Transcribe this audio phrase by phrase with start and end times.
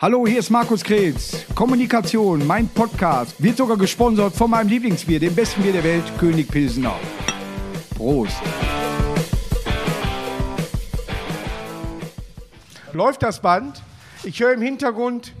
[0.00, 1.44] Hallo, hier ist Markus Kretz.
[1.56, 6.46] Kommunikation, mein Podcast, wird sogar gesponsert von meinem Lieblingsbier, dem besten Bier der Welt, König
[6.46, 6.94] Pilsener.
[7.96, 8.36] Prost.
[12.92, 13.82] Läuft das Band?
[14.22, 15.32] Ich höre im Hintergrund.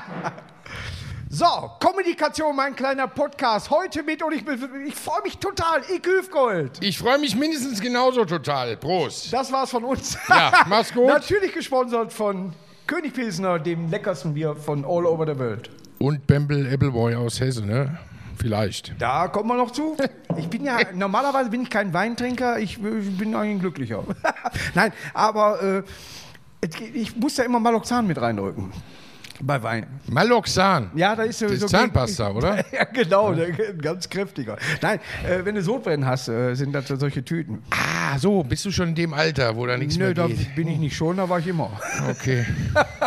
[1.28, 3.68] so, Kommunikation, mein kleiner Podcast.
[3.68, 4.42] Heute mit und ich,
[4.86, 5.82] ich freue mich total.
[5.94, 6.82] Ich Hüfgold.
[6.82, 8.78] Ich freue mich mindestens genauso total.
[8.78, 9.30] Prost.
[9.34, 10.16] Das war's von uns.
[10.30, 11.08] Ja, mach's gut.
[11.08, 12.54] Natürlich gesponsert von
[12.92, 15.70] König Pilsner, dem leckersten Bier von all over the world.
[15.98, 17.98] Und Bembel Appleboy aus Hesse, ne?
[18.36, 18.94] Vielleicht.
[18.98, 19.96] Da kommen wir noch zu.
[20.36, 24.04] Ich bin ja, normalerweise bin ich kein Weintrinker, ich, ich bin eigentlich ein Glücklicher.
[24.74, 25.82] Nein, aber äh,
[26.92, 28.74] ich muss da immer Maloxan mit reindrücken.
[29.40, 29.86] Bei Wein.
[30.06, 30.90] Maloxan.
[30.94, 32.64] Ja, da ist so, so Zahnpasta, oder?
[32.72, 34.56] ja, genau, der, ganz kräftiger.
[34.80, 37.62] Nein, äh, wenn du Sodbrennen hast, äh, sind das so solche Tüten.
[37.70, 40.54] Ah, so, bist du schon in dem Alter, wo da nichts Nö, mehr da geht.
[40.54, 41.70] bin ich nicht schon, da war ich immer.
[42.10, 42.46] Okay.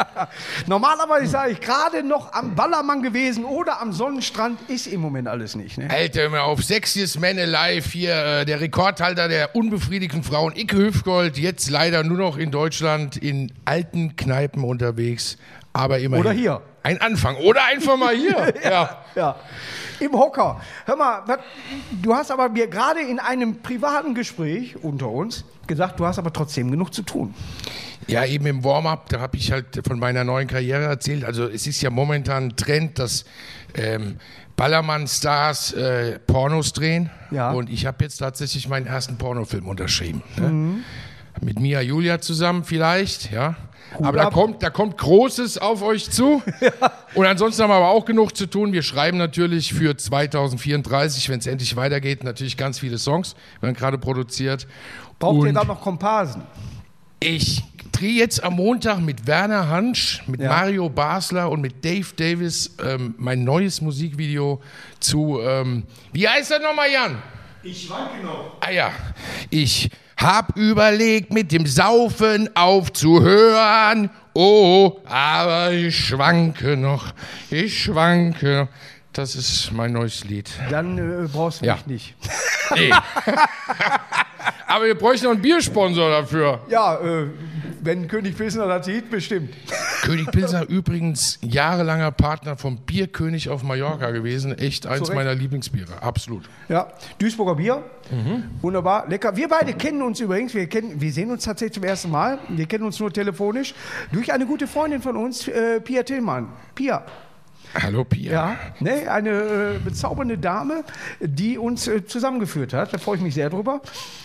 [0.67, 5.55] Normalerweise sage ich gerade noch am Ballermann gewesen oder am Sonnenstrand ist im Moment alles
[5.55, 5.77] nicht.
[5.77, 5.89] Ne?
[5.89, 11.37] Alter, mal auf Sexiest Man Alive hier, äh, der Rekordhalter der unbefriedigten Frauen, Icke Hüfgold,
[11.37, 15.37] jetzt leider nur noch in Deutschland in alten Kneipen unterwegs,
[15.76, 16.26] aber immerhin.
[16.26, 16.62] Oder hier.
[16.84, 17.35] Ein Anfang.
[17.37, 18.54] Oder einfach mal hier.
[18.63, 19.04] ja.
[19.13, 19.35] Ja.
[19.99, 20.62] Im Hocker.
[20.85, 21.23] Hör mal,
[22.01, 26.32] du hast aber mir gerade in einem privaten Gespräch unter uns gesagt, du hast aber
[26.32, 27.34] trotzdem genug zu tun.
[28.07, 31.26] Ja, eben im Warm-up, da habe ich halt von meiner neuen Karriere erzählt.
[31.26, 33.26] Also es ist ja momentan ein Trend, dass
[33.73, 34.17] ähm,
[34.55, 37.10] Ballermann-Stars äh, Pornos drehen.
[37.32, 37.51] Ja.
[37.51, 40.23] Und ich habe jetzt tatsächlich meinen ersten Pornofilm unterschrieben.
[40.37, 40.84] Ne?
[41.41, 43.55] Mit Mia Julia zusammen vielleicht, ja.
[44.01, 46.41] Aber da kommt, da kommt Großes auf euch zu.
[47.15, 48.74] Und ansonsten haben wir aber auch genug zu tun.
[48.74, 53.35] Wir schreiben natürlich für 2034, wenn es endlich weitergeht, natürlich ganz viele Songs.
[53.62, 54.68] werden gerade produziert.
[55.20, 56.43] Braucht ihr Und- da noch Komparsen?
[57.21, 60.49] ich drehe jetzt am Montag mit Werner Hansch, mit Ja.
[60.49, 64.62] Mario Basler und mit Dave Davis ähm, mein neues Musikvideo
[65.00, 67.18] zu, ähm, wie heißt das nochmal, Jan?
[67.63, 68.57] Ich schwanke noch.
[68.59, 68.91] Ah ja,
[69.50, 74.09] ich hab überlegt, mit dem Saufen aufzuhören.
[74.33, 77.13] Oh, aber ich schwanke noch,
[77.49, 78.67] ich schwanke.
[79.15, 80.51] Das ist mein neues Lied.
[80.69, 81.75] Dann äh, brauchst du Ja.
[81.75, 82.15] mich nicht.
[82.75, 82.91] Nee.
[84.67, 86.61] aber wir bräuchten noch einen Biersponsor dafür.
[86.67, 87.27] Ja, äh,
[87.81, 89.53] wenn König Pilsner das sieht, bestimmt.
[90.01, 94.57] König Pilsner übrigens jahrelanger Partner vom Bierkönig auf Mallorca gewesen.
[94.57, 95.13] Echt eins Recht.
[95.13, 96.01] meiner Lieblingsbiere.
[96.01, 96.49] Absolut.
[96.67, 96.87] Ja,
[97.19, 97.83] Duisburger Bier.
[98.09, 98.45] Mhm.
[98.61, 99.35] Wunderbar, lecker.
[99.35, 102.39] Wir beide kennen uns übrigens, wir, kennen, wir sehen uns tatsächlich zum ersten Mal.
[102.49, 103.75] Wir kennen uns nur telefonisch
[104.11, 106.49] durch eine gute Freundin von uns, äh, Pia Tillmann.
[106.73, 107.05] Pia,
[107.73, 108.31] Hallo Pia.
[108.31, 110.83] ja, ne, eine äh, bezaubernde Dame,
[111.19, 112.93] die uns äh, zusammengeführt hat.
[112.93, 113.81] Da freue ich mich sehr drüber.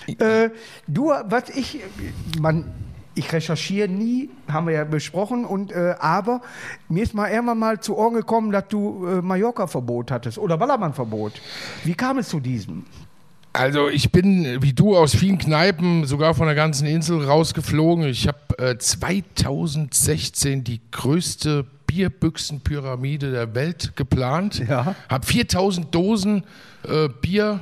[0.07, 0.51] Äh,
[0.87, 1.81] du, was ich,
[2.41, 2.73] man,
[3.15, 6.43] ich recherchiere nie, haben wir ja besprochen, und, äh, aber
[6.89, 11.41] mir ist mal irgendwann mal zu Ohren gekommen, dass du äh, Mallorca-Verbot hattest oder Ballermann-Verbot.
[11.85, 12.85] Wie kam es zu diesem?
[13.53, 18.05] Also ich bin wie du aus vielen Kneipen, sogar von der ganzen Insel rausgeflogen.
[18.05, 24.63] Ich habe äh, 2016 die größte Bierbüchsenpyramide der Welt geplant.
[24.69, 24.95] Ja.
[25.09, 26.45] Habe 4000 Dosen
[26.85, 27.59] äh, Bier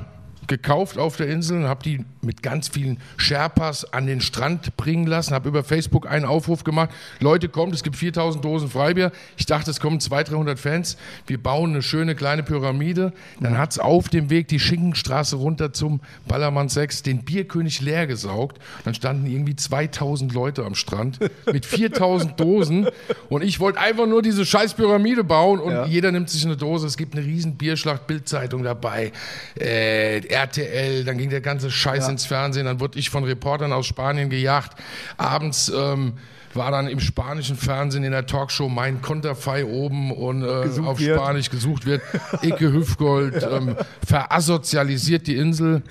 [0.49, 5.07] gekauft auf der Insel und habe die mit ganz vielen Sherpas an den Strand bringen
[5.07, 5.33] lassen.
[5.33, 6.89] Habe über Facebook einen Aufruf gemacht.
[7.21, 9.13] Leute, kommt, es gibt 4000 Dosen Freibier.
[9.37, 10.97] Ich dachte, es kommen 200, 300 Fans.
[11.27, 13.13] Wir bauen eine schöne kleine Pyramide.
[13.39, 18.05] Dann hat es auf dem Weg die Schinkenstraße runter zum Ballermann 6 den Bierkönig leer
[18.07, 18.57] gesaugt.
[18.83, 21.19] Dann standen irgendwie 2000 Leute am Strand
[21.51, 22.87] mit 4000 Dosen.
[23.29, 25.85] Und ich wollte einfach nur diese scheiß Pyramide bauen und Ja.
[25.85, 26.85] jeder nimmt sich eine Dose.
[26.87, 29.11] Es gibt eine riesen Bierschlacht, Bildzeitung dabei,
[29.59, 32.65] äh, RTL, dann ging der ganze Scheiß ins Fernsehen.
[32.65, 34.77] Dann wurde ich von Reportern aus Spanien gejagt.
[35.17, 36.13] Abends ähm,
[36.53, 41.17] war dann im spanischen Fernsehen in der Talkshow mein Konterfei oben und äh, auf wird.
[41.17, 42.01] Spanisch gesucht wird.
[42.41, 45.83] Icke Hüfgold ähm, verasozialisiert die Insel.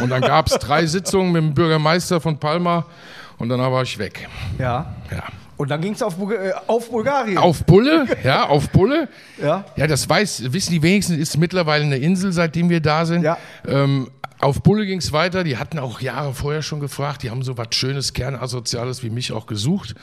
[0.00, 2.86] Und dann gab es drei Sitzungen mit dem Bürgermeister von Palma
[3.38, 4.28] und dann war ich weg.
[4.58, 4.94] Ja.
[5.10, 5.24] Ja.
[5.58, 7.36] Und dann ging es auf, äh, auf Bulgarien.
[7.36, 9.08] Auf Bulle, ja, auf Bulle.
[9.40, 9.64] Ja.
[9.76, 13.22] Ja, das weiß, wissen die wenigsten, ist mittlerweile eine Insel, seitdem wir da sind.
[13.22, 13.38] Ja.
[13.68, 14.08] Ähm,
[14.40, 15.44] auf Bulle ging es weiter.
[15.44, 17.22] Die hatten auch Jahre vorher schon gefragt.
[17.22, 19.94] Die haben so was Schönes, Kernasoziales wie mich auch gesucht.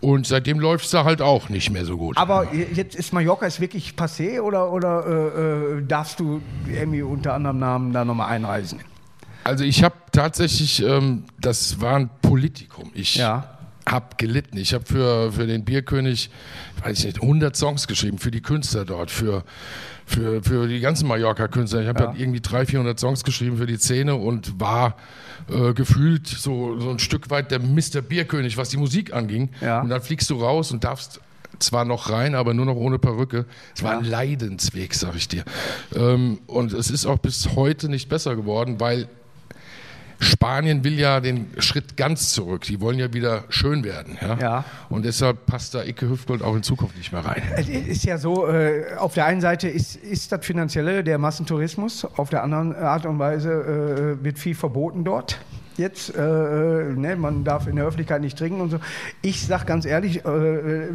[0.00, 2.16] Und seitdem läuft es da halt auch nicht mehr so gut.
[2.16, 7.34] Aber jetzt ist Mallorca ist wirklich passé oder, oder äh, äh, darfst du irgendwie unter
[7.34, 8.80] anderem Namen da nochmal einreisen?
[9.44, 12.90] Also ich habe tatsächlich, ähm, das war ein Politikum.
[12.94, 13.59] Ich Ja.
[13.90, 14.56] Habe gelitten.
[14.56, 16.30] Ich habe für, für den Bierkönig,
[16.84, 19.44] weiß ich nicht, 100 Songs geschrieben, für die Künstler dort, für,
[20.06, 21.82] für, für die ganzen Mallorca-Künstler.
[21.82, 22.08] Ich habe Ja.
[22.10, 24.96] halt irgendwie 300, 400 Songs geschrieben für die Szene und war
[25.50, 28.00] äh, gefühlt so, so ein Stück weit der Mr.
[28.02, 29.50] Bierkönig, was die Musik anging.
[29.60, 29.80] Ja.
[29.80, 31.20] Und dann fliegst du raus und darfst
[31.58, 33.44] zwar noch rein, aber nur noch ohne Perücke.
[33.74, 35.44] Es war ein Leidensweg, sag ich dir.
[35.94, 39.08] Ähm, und es ist auch bis heute nicht besser geworden, weil
[40.20, 42.62] Spanien will ja den Schritt ganz zurück.
[42.62, 44.18] Die wollen ja wieder schön werden.
[44.20, 44.38] Ja?
[44.38, 44.64] Ja.
[44.88, 47.42] Und deshalb passt da Icke Hüftgold auch in Zukunft nicht mehr rein.
[47.56, 52.04] Es ist ja so, äh, auf der einen Seite ist, ist das Finanzielle der Massentourismus,
[52.04, 53.50] auf der anderen Art und Weise
[54.20, 55.38] äh, wird viel verboten dort.
[55.76, 58.80] Jetzt, äh, äh, ne, man darf in der Öffentlichkeit nicht trinken und so.
[59.22, 60.88] Ich sag ganz ehrlich, äh,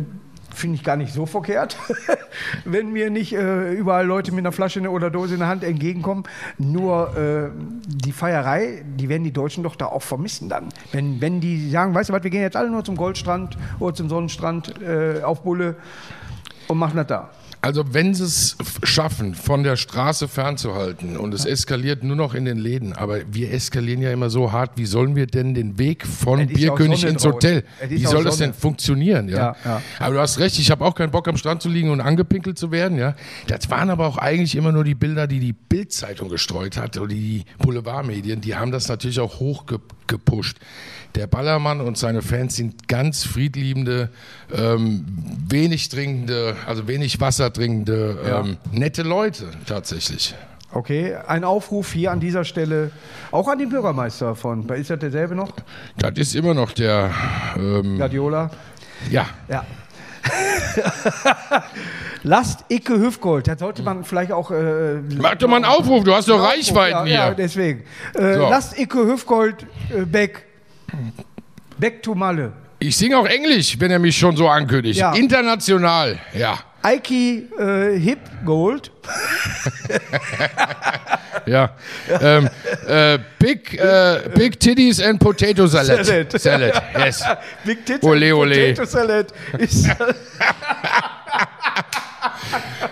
[0.56, 1.78] finde ich gar nicht so verkehrt,
[2.66, 6.24] wenn mir nicht äh, überall Leute mit einer Flasche oder Dose in der Hand entgegenkommen.
[6.58, 7.50] Nur äh,
[7.88, 10.70] die Feierei, die werden die Deutschen doch da auch vermissen dann.
[10.92, 13.94] Wenn, wenn die sagen, weißt du was, wir gehen jetzt alle nur zum Goldstrand oder
[13.94, 15.76] zum Sonnenstrand äh, auf Bulle
[16.68, 17.30] und machen das da.
[17.66, 22.46] Also wenn sie es schaffen, von der Straße fernzuhalten und es eskaliert nur noch in
[22.46, 26.06] den Läden, aber wir eskalieren ja immer so hart, wie sollen wir denn den Weg
[26.06, 27.26] von Bierkönig ins.
[27.26, 29.30] Hotel, wie soll das denn funktionieren?
[29.30, 29.38] Ja?
[29.38, 29.82] Ja, ja.
[29.98, 32.60] Aber du hast recht, ich habe auch keinen Bock am Strand zu liegen und angepinkelt
[32.60, 33.00] zu werden.
[33.00, 33.16] Ja?
[33.48, 37.08] Das waren aber auch eigentlich immer nur die Bilder, die die Bildzeitung gestreut hat oder
[37.08, 40.60] die Boulevardmedien, die haben das natürlich auch hochgepusht.
[41.16, 44.10] Der Ballermann und seine Fans sind ganz friedliebende,
[44.54, 45.06] ähm,
[45.48, 48.40] wenig trinkende, also wenig Wasser trinkende, Ja.
[48.42, 50.36] ähm, nette Leute tatsächlich.
[50.74, 52.92] Okay, ein Aufruf hier an dieser Stelle,
[53.32, 55.54] auch an den Bürgermeister von, ist das derselbe noch?
[55.98, 57.12] Das ist immer noch der,
[57.58, 58.52] ähm, Guardiola?
[59.10, 59.66] ja, Ja.
[62.24, 64.50] Lasst Icke Hüfgold, das sollte man vielleicht auch.
[64.50, 67.36] Äh, mach doch mal einen Aufruf, du hast doch Reichweiten ja, Ja, hier.
[67.36, 67.84] deswegen.
[68.16, 68.50] Äh, So.
[68.50, 70.44] Lasst Icke Hüfgold äh, back.
[71.78, 72.54] Back to Malle.
[72.80, 75.00] Ich singe auch Englisch, wenn er mich schon so ankündigt.
[75.00, 75.14] Ja.
[75.14, 76.60] International, ja.
[76.86, 78.92] Ike äh, Hip Gold.
[81.48, 81.72] Ja.
[82.22, 82.50] ähm,
[82.88, 86.06] äh, big, äh, big Titties and Potato Salad.
[86.06, 86.40] Salad.
[86.40, 87.24] Salad, yes.
[87.64, 88.74] Big Ole, and.
[88.74, 89.32] Potato Salad.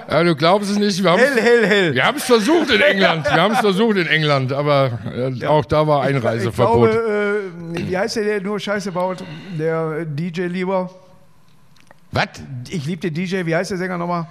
[0.10, 1.94] Ja, du glaubst es nicht, wir haben hell, hell, hell.
[1.96, 3.26] wir haben es versucht in England.
[3.26, 5.00] Wir haben es versucht in England, aber
[5.42, 6.92] äh, auch da war Ich Einreiseverbot.
[6.92, 7.44] glaube,
[7.76, 9.24] äh, wie heißt der, der nur Scheiße baut?
[9.58, 10.90] Der DJ lieber.
[12.12, 12.28] Was?
[12.70, 14.28] Ich liebe den DJ, wie heißt der Sänger nochmal?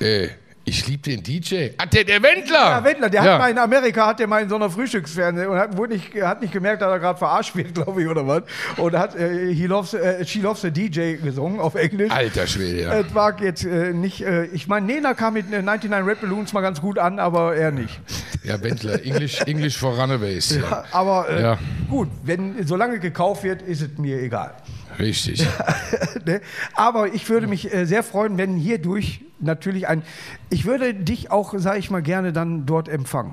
[0.00, 0.28] Äh,
[0.68, 1.70] ich liebe den DJ.
[1.78, 2.54] Ah, der, der Wendler.
[2.58, 3.32] Ja, Wendler, der Ja.
[3.32, 6.14] hat mal in Amerika, hat der mal in so einer Frühstücksfernsehen und hat, wurde nicht,
[6.22, 8.42] hat nicht gemerkt, dass er gerade verarscht wird, glaube ich, oder was.
[8.76, 12.10] Und hat äh, He loves, äh, She Loves the DJ gesungen auf Englisch.
[12.12, 12.92] Alter Schwede, ja.
[13.00, 16.52] Es war jetzt äh, nicht, äh, ich meine, Nena kam mit äh, 99 Red Balloons
[16.52, 18.00] mal ganz gut an, aber er nicht.
[18.44, 20.56] Ja, Wendler, English, English for Runaways.
[20.56, 20.84] Ja.
[20.92, 21.58] Aber äh, Ja.
[21.88, 24.54] gut, wenn solange gekauft wird, ist es mir egal.
[24.98, 25.46] Richtig.
[26.26, 26.40] ne?
[26.74, 30.02] Aber ich würde mich äh, sehr freuen, wenn hierdurch natürlich ein.
[30.50, 33.32] Ich würde dich auch, sage ich mal, gerne dann dort empfangen.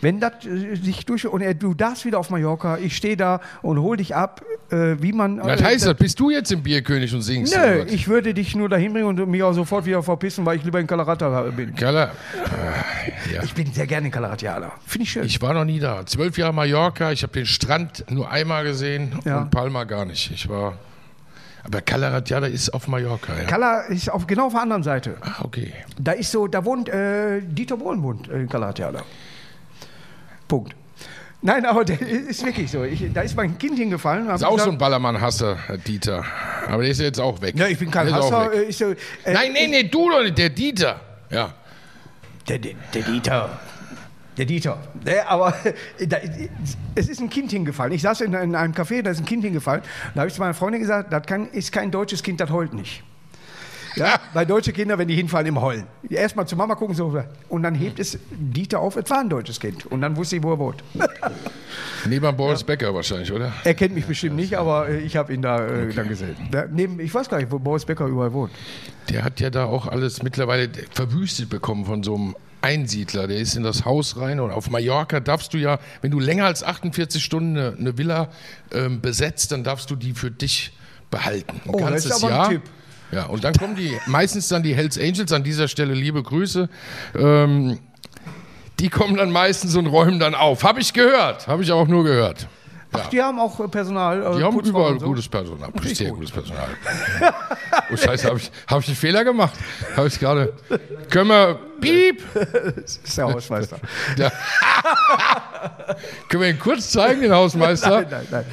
[0.00, 1.26] Wenn das äh, sich durch.
[1.26, 4.96] Und äh, du darfst wieder auf Mallorca, ich stehe da und hol dich ab, äh,
[5.00, 5.38] wie man.
[5.42, 5.94] Was äh, heißt das?
[5.94, 7.56] Bist du jetzt im Bierkönig und singst?
[7.56, 10.64] Nö, ich würde dich nur dahin bringen und mich auch sofort wieder verpissen, weil ich
[10.64, 11.74] lieber in Calarata bin.
[11.74, 13.42] Kerle, äh, ja.
[13.42, 14.72] Ich bin sehr gerne in Calaratiana.
[14.86, 15.24] Finde ich schön.
[15.24, 16.04] Ich war noch nie da.
[16.06, 19.42] Zwölf Jahre Mallorca, ich habe den Strand nur einmal gesehen Ja.
[19.42, 20.30] und Palma gar nicht.
[20.32, 20.74] Ich war.
[21.64, 23.44] Aber Calaratiada ist auf Mallorca, ja.
[23.44, 25.16] Cala ist auf, genau auf der anderen Seite.
[25.20, 25.72] Ah, okay.
[25.98, 29.02] Da ist so, da wohnt äh, Dieter Bohlen wohnt in Calaratiana.
[30.48, 30.74] Punkt.
[31.42, 32.84] Nein, aber der ist wirklich so.
[32.84, 34.28] Ich, da ist mein Kind hingefallen.
[34.28, 36.24] Ist auch gesagt, so ein Ballermann-Hasser, Dieter.
[36.68, 37.54] Aber der ist jetzt auch weg.
[37.56, 38.52] Ja, ich bin kein Der Hasser.
[38.52, 41.00] Äh, so, äh, Nein, nee, nee, du doch nicht, der Dieter.
[41.30, 41.54] Ja.
[42.46, 43.58] Der, der, der Dieter.
[44.36, 44.78] Der Dieter.
[45.26, 45.54] Aber
[46.06, 46.18] da,
[46.94, 47.92] es ist ein Kind hingefallen.
[47.92, 49.82] Ich saß in, in einem Café, da ist ein Kind hingefallen.
[50.14, 52.72] Da habe ich zu meiner Freundin gesagt, das kann, ist kein deutsches Kind, das heult
[52.72, 53.02] nicht.
[53.96, 55.84] Ja, weil deutsche Kinder, wenn die hinfallen, immer heulen.
[56.08, 59.58] Erstmal zu Mama gucken, so, und dann hebt es Dieter auf, es war ein deutsches
[59.58, 59.86] Kind.
[59.86, 60.84] Und dann wusste ich, wo er wohnt.
[62.06, 63.52] Neben Boris Becker wahrscheinlich, oder?
[63.64, 66.36] Er kennt mich bestimmt nicht, aber äh, ich habe ihn da äh, dann gesehen.
[66.50, 68.52] Da, neben, ich weiß gar nicht, wo Boris Becker überall wohnt.
[69.08, 73.26] Der hat ja da auch alles mittlerweile verwüstet bekommen von so einem Einsiedler.
[73.26, 76.44] Der ist in das Haus rein und auf Mallorca darfst du ja, wenn du länger
[76.46, 78.28] als 48 Stunden eine, eine Villa
[78.72, 80.72] ähm, besetzt, dann darfst du die für dich
[81.10, 81.60] behalten.
[81.64, 82.48] Ein Oh, das ganzes ist aber ein Jahr.
[82.50, 82.62] Tipp.
[83.12, 86.68] Ja, und dann kommen die meistens dann die Hells Angels an dieser Stelle liebe Grüße.
[87.16, 87.78] Ähm,
[88.78, 90.62] die kommen dann meistens und räumen dann auf.
[90.64, 92.46] Habe ich gehört, habe ich auch nur gehört.
[92.92, 94.20] Ach, die haben auch äh, Personal.
[94.20, 95.06] äh, Die haben Putzfrauen überall so.
[95.06, 96.18] gutes Personal, sehr gut.
[96.18, 96.68] gutes Personal.
[97.92, 99.54] oh Scheiße, habe ich, hab ich einen Fehler gemacht?
[99.96, 100.52] Habe ich gerade.
[101.08, 101.58] Können wir.
[101.80, 102.22] Piep!
[102.76, 103.78] Das ist der Hausmeister.
[104.16, 104.30] Ja.
[106.28, 108.02] Können wir ihn kurz zeigen, den Hausmeister?
[108.02, 108.44] nein, nein, nein.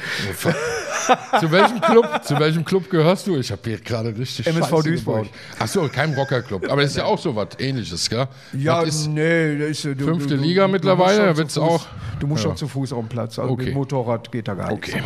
[1.39, 2.21] Zu welchem Club?
[2.23, 3.37] Zu welchem Club gehörst du?
[3.37, 5.23] Ich habe hier gerade richtig MSV Scheiße Duisburg.
[5.23, 5.33] gebaut.
[5.59, 6.69] Ach so, kein Rockerclub.
[6.69, 8.27] Aber das ist ja auch so was Ähnliches, gell?
[8.53, 11.85] Ja, das ist, nee, das ist, du, fünfte du, du, Liga mittlerweile, da wird's auch-
[12.19, 12.49] Du musst Ja.
[12.49, 13.37] schon zu Fuß auf dem Platz.
[13.37, 13.65] Also Okay.
[13.65, 15.03] mit Motorrad geht da gar okay.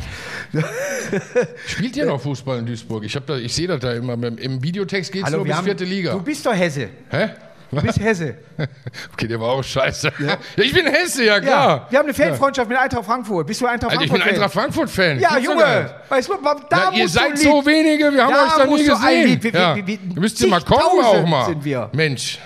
[0.53, 0.69] nichts.
[1.67, 3.03] Spielt ihr noch Fußball in Duisburg?
[3.03, 4.13] Ich, da, ich sehe das da immer.
[4.13, 6.13] Im Videotext geht es nur bis haben, vierte Liga.
[6.13, 6.87] Du bist doch Hesse.
[7.09, 7.31] Hä?
[7.71, 8.35] Du bist Hesse.
[9.13, 10.11] Okay, der war auch scheiße.
[10.19, 10.37] Ja.
[10.57, 11.87] ich bin Hesse, ja Ja, klar.
[11.89, 13.47] wir haben eine Fanfreundschaft mit Eintracht Frankfurt.
[13.47, 14.33] Bist du Eintracht Alter, ich bin Frankfurt?
[14.43, 15.19] Eintracht Frankfurt-Fan.
[15.19, 15.95] Ja, Gibt's Junge.
[16.09, 16.33] Weißt du,
[16.69, 19.43] da Ja, ihr seid so wenige, wir haben Da euch da nie gesehen.
[19.43, 19.75] Wir- ja.
[19.75, 21.45] wir- wir- Ihr müsst ihr mal kommen auch mal.
[21.45, 21.89] sind wir.
[21.93, 22.39] Mensch,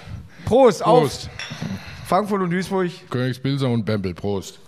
[0.46, 1.30] Prost, auf Prost.
[2.08, 2.92] Frankfurt und Duisburg.
[3.10, 4.60] Königsbilser und Bempel, Prost.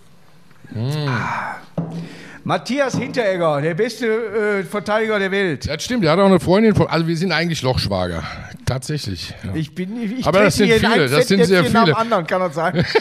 [2.44, 5.68] Matthias Hinteregger, der beste äh, Verteidiger der Welt.
[5.68, 6.86] Das stimmt, der hat auch eine Freundin von.
[6.86, 8.22] Also wir sind eigentlich Lochschwager.
[8.64, 9.34] Tatsächlich.
[9.44, 9.54] Ja.
[9.54, 11.96] Ich bin, ich, ich Aber das sind viele, das sind sehr viele.
[11.96, 12.84] anderen, kann das sein?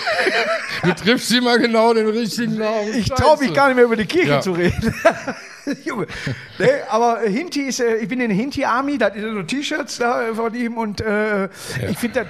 [0.83, 2.93] Du triffst immer genau den richtigen Namen.
[2.95, 4.41] Ich traue mich gar nicht mehr über die Kirche Ja.
[4.41, 4.93] zu reden.
[5.85, 6.07] Junge.
[6.59, 9.97] Nee, aber Hinti ist, äh, ich bin in der Hinti Army, da sind so T-Shirts
[9.97, 11.45] da von ihm und äh,
[11.89, 12.25] ich finde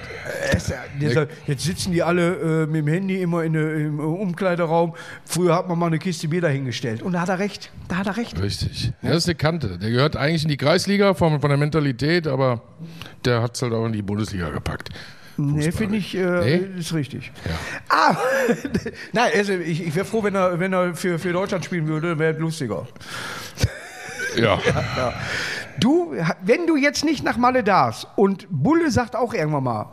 [0.52, 4.00] das, äh, ja- dieser, jetzt sitzen die alle äh, mit dem Handy immer in, im
[4.00, 4.94] Umkleideraum.
[5.24, 8.06] Früher hat man mal eine Kiste Bier dahingestellt und da hat er recht, da hat
[8.06, 8.40] er recht.
[8.40, 8.92] Richtig.
[9.02, 9.78] Das ist eine Kante.
[9.78, 12.62] Der gehört eigentlich in die Kreisliga von, von der Mentalität, aber
[13.24, 14.90] der hat es halt auch in die Bundesliga gepackt.
[15.40, 16.20] Nee, finde ich, äh,
[16.58, 16.80] Nee?
[16.80, 17.30] ist richtig.
[17.44, 17.52] Ja.
[17.88, 18.16] Ah,
[19.12, 22.18] nein, also ich, ich wäre froh, wenn er, wenn er für, für Deutschland spielen würde,
[22.18, 22.86] wäre es lustiger.
[24.36, 24.58] Ja.
[25.80, 29.86] Du, wenn du jetzt nicht nach Malle darfst und Bulle sagt auch irgendwann mal,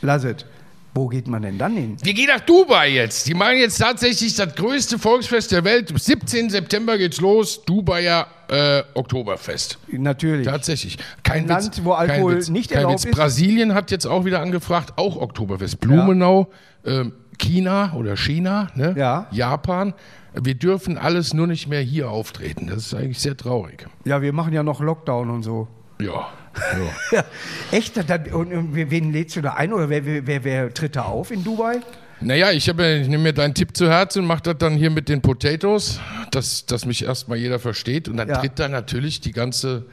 [0.00, 0.46] Lasset,
[0.94, 1.96] wo geht man denn dann hin?
[2.02, 3.26] Wir gehen nach Dubai jetzt.
[3.26, 5.90] Die machen jetzt tatsächlich das größte Volksfest der Welt.
[5.90, 6.50] Am 17.
[6.50, 7.64] September geht's los.
[7.64, 9.78] Dubaier äh, Oktoberfest.
[9.88, 10.46] Natürlich.
[10.46, 10.98] Tatsächlich.
[11.22, 11.64] Kein Ein Witz.
[11.64, 13.04] Land, wo Alkohol Witz, nicht erlaubt Witz.
[13.06, 13.16] ist.
[13.16, 15.80] Brasilien hat jetzt auch wieder angefragt, auch Oktoberfest.
[15.80, 16.50] Blumenau,
[16.84, 18.94] ähm, China oder China, ne?
[18.96, 19.28] Ja.
[19.30, 19.94] Japan.
[20.34, 22.66] Wir dürfen alles nur nicht mehr hier auftreten.
[22.66, 23.86] Das ist eigentlich sehr traurig.
[24.04, 25.68] Ja, wir machen ja noch Lockdown und so.
[26.00, 26.28] Ja.
[26.56, 27.18] Ja.
[27.18, 27.24] Ja,
[27.70, 27.96] echt?
[28.32, 31.44] Und, und wen lädst du da ein oder wer, wer, wer, tritt da auf in
[31.44, 31.80] Dubai?
[32.20, 34.90] Naja, ich, hab ich nehme mir deinen Tipp zu Herzen und mache das dann hier
[34.90, 38.08] mit den Potatoes, dass, dass mich erstmal jeder versteht.
[38.08, 38.38] Und dann Ja.
[38.38, 39.86] tritt da natürlich die ganze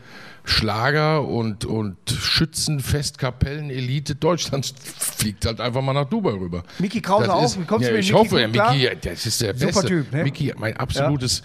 [0.49, 6.63] Schlager- und, und Schützenfestkapellen-Elite Deutschlands fliegt halt einfach mal nach Dubai rüber.
[6.79, 7.57] Mickey Krause auch?
[7.57, 8.47] Wie kommst ja, du mit ich Mickey hoffe, ja?
[8.47, 9.87] Mickey, das ist der Super beste.
[9.87, 10.23] Typ, ne?
[10.23, 11.43] Mickey, mein absolutes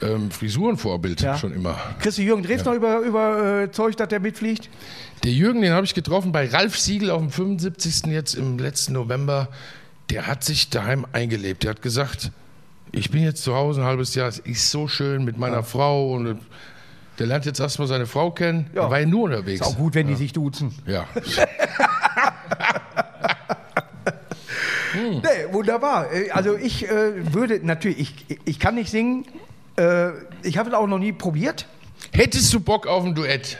[0.00, 1.36] ähm, Frisurenvorbild Ja.
[1.36, 1.76] schon immer.
[1.98, 4.70] Kriegst du Jürgen Drews noch über, über äh, Zeug, dass der mitfliegt?
[5.24, 8.12] Der Jürgen, den habe ich getroffen bei Ralf Siegel auf dem 75.
[8.12, 9.48] jetzt im letzten November.
[10.10, 11.64] Der hat sich daheim eingelebt.
[11.64, 12.30] Der hat gesagt,
[12.92, 16.12] ich bin jetzt zu Hause ein halbes Jahr, es ist so schön mit meiner Frau
[16.12, 16.38] und
[17.18, 18.66] der lernt jetzt erstmal seine Frau kennen.
[18.74, 18.82] Ja.
[18.82, 19.60] Der war ja nur unterwegs.
[19.60, 20.74] Ist auch gut, wenn die sich duzen.
[20.86, 21.06] Ja.
[24.96, 26.12] Nee, wunderbar.
[26.12, 29.24] Äh, Also ich äh, würde natürlich, ich, ich kann nicht singen.
[29.76, 30.10] Äh,
[30.42, 31.66] ich habe es auch noch nie probiert.
[32.12, 33.58] Hättest du Bock auf ein Duett?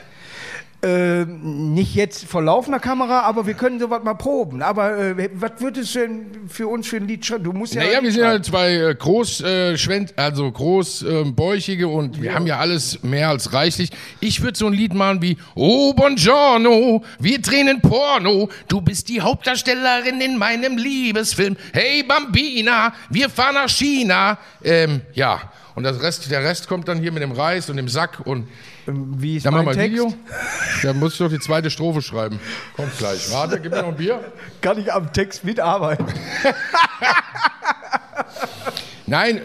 [0.85, 4.61] Äh, nicht jetzt vor laufender Kamera, aber wir können sowas mal proben.
[4.61, 7.43] Aber äh, was würdest du denn für uns für ein Lied schreiben?
[7.43, 7.83] Du musst ja.
[7.83, 9.75] Naja, wir sind halt zwei äh, groß, äh,
[10.15, 13.89] also großbäuchige und wir haben ja alles mehr als reichlich.
[14.19, 19.21] Ich würde so ein Lied machen wie Oh Buongiorno, wir drehen Porno, du bist die
[19.21, 21.57] Hauptdarstellerin in meinem Liebesfilm.
[21.73, 24.37] Hey Bambina, wir fahren nach China.
[24.63, 27.89] Ähm, ja, und das Rest, der Rest kommt dann hier mit dem Reis und dem
[27.89, 29.91] Sack und Ähm, Wie ist dann mein ein Text?
[29.93, 30.13] Video.
[30.83, 32.39] Da muss ich doch die zweite Strophe schreiben.
[32.75, 33.31] Kommt gleich.
[33.31, 34.19] Warte, gib mir noch ein Bier.
[34.61, 36.05] Kann ich am Text mitarbeiten?
[39.07, 39.41] Nein,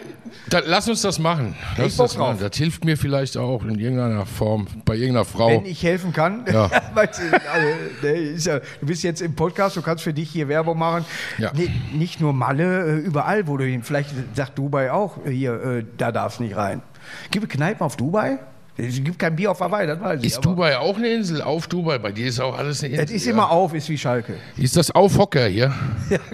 [0.49, 1.55] da, lass uns das machen.
[1.77, 2.37] Lass uns Bock das machen.
[2.39, 5.49] Das hilft mir vielleicht auch in irgendeiner Form, bei irgendeiner Frau.
[5.49, 6.45] Wenn ich helfen kann.
[6.51, 6.69] Ja.
[6.93, 11.05] Weißt du, also, du bist jetzt im Podcast, du kannst für dich hier Werbung machen.
[11.37, 11.51] Ja.
[11.93, 13.83] Nicht nur Malle, äh, überall, wo du hin.
[13.83, 16.81] Vielleicht sagt Dubai auch, äh, hier, äh, da darfst nicht rein.
[17.29, 18.39] Gibt es Kneipen auf Dubai?
[18.77, 20.27] Es gibt kein Bier auf Hawaii, das weiß ich.
[20.27, 21.41] ist Dubai auch eine Insel?
[21.41, 21.97] Auf Dubai?
[21.99, 23.05] Bei dir ist auch alles eine Insel.
[23.05, 23.33] Es ist ja.
[23.33, 24.35] immer auf, ist wie Schalke.
[24.57, 25.73] Ist das Aufhocker hier?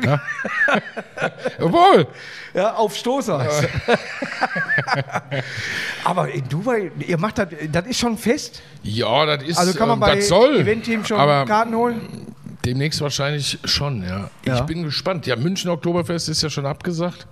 [0.04, 0.22] Ja.
[1.60, 2.08] Jawohl.
[2.54, 3.46] Ja, auf Stoßer.
[6.04, 8.64] aber in Dubai, ihr macht das, das ist schon fest.
[8.82, 9.58] Ja, das ist.
[9.60, 10.62] Also kann man ähm, bei das soll.
[10.62, 12.02] Event-Team schon Aber Karten holen?
[12.68, 14.30] demnächst wahrscheinlich schon, ja.
[14.46, 14.56] Ja.
[14.56, 15.26] Ich bin gespannt.
[15.26, 17.28] Ja, München Oktoberfest ist ja schon abgesagt.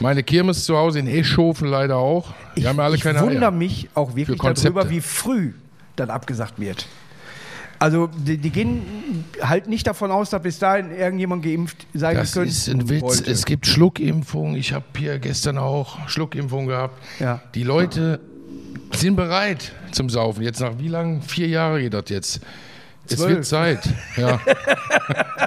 [0.00, 2.34] Meine Kirmes zu Hause in Eschhofen leider auch.
[2.56, 3.50] Die haben ja alle ich keine wundere Eier.
[3.50, 5.52] mich auch wirklich darüber, wie früh
[5.96, 6.86] dann abgesagt wird.
[7.78, 12.32] Also die, die gehen halt nicht davon aus, dass bis dahin irgendjemand geimpft sein Das
[12.32, 12.48] könnte.
[12.48, 13.02] ist ein Witz.
[13.02, 13.30] wollte.
[13.30, 14.56] Es gibt Schluckimpfungen.
[14.56, 17.02] Ich habe hier gestern auch Schluckimpfung gehabt.
[17.20, 17.42] Ja.
[17.54, 18.20] Die Leute
[18.94, 20.42] sind bereit zum Saufen.
[20.42, 21.20] Jetzt nach wie lang?
[21.22, 22.40] Vier Jahre geht das jetzt.
[23.06, 23.30] Es Zwölf.
[23.30, 23.80] wird Zeit.
[24.16, 24.40] Ja,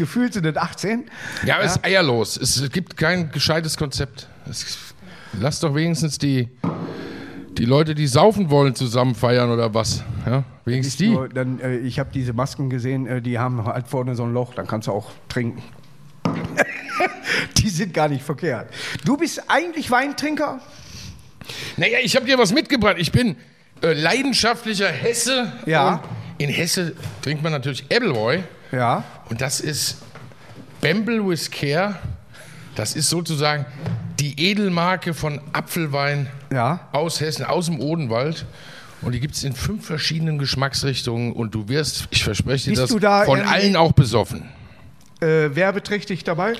[0.00, 1.10] Gefühlt sind es 18.
[1.44, 2.38] ja aber es ist eierlos.
[2.38, 4.28] Es gibt kein gescheites Konzept.
[4.48, 4.78] Es,
[5.38, 6.48] lass doch wenigstens die
[7.58, 10.02] die Leute, die saufen wollen, zusammen feiern oder was?
[10.24, 11.10] Ja, wenigstens die.
[11.10, 14.32] Nur, dann, äh, ich habe diese Masken gesehen, äh, die haben halt vorne so ein
[14.32, 15.62] Loch, dann kannst du auch trinken.
[17.58, 18.72] die sind gar nicht verkehrt.
[19.04, 20.60] Du bist eigentlich Weintrinker?
[21.76, 22.96] Naja, ich habe dir was mitgebracht.
[22.98, 23.36] Ich bin
[23.82, 25.52] äh, leidenschaftlicher Hesse.
[25.66, 26.02] Ja.
[26.38, 28.42] In Hesse trinkt man natürlich Appleboy.
[28.72, 29.04] Ja.
[29.28, 29.98] Und das ist
[30.80, 31.96] Bamble with Care.
[32.74, 33.66] Das ist sozusagen
[34.18, 36.88] die Edelmarke von Apfelwein Ja.
[36.92, 38.46] aus Hessen, aus dem Odenwald.
[39.02, 41.32] Und die gibt es in fünf verschiedenen Geschmacksrichtungen.
[41.32, 44.44] Und du wirst, ich verspreche dir Bist das, da von allen auch besoffen.
[45.20, 46.54] Äh, werbeträchtig dabei?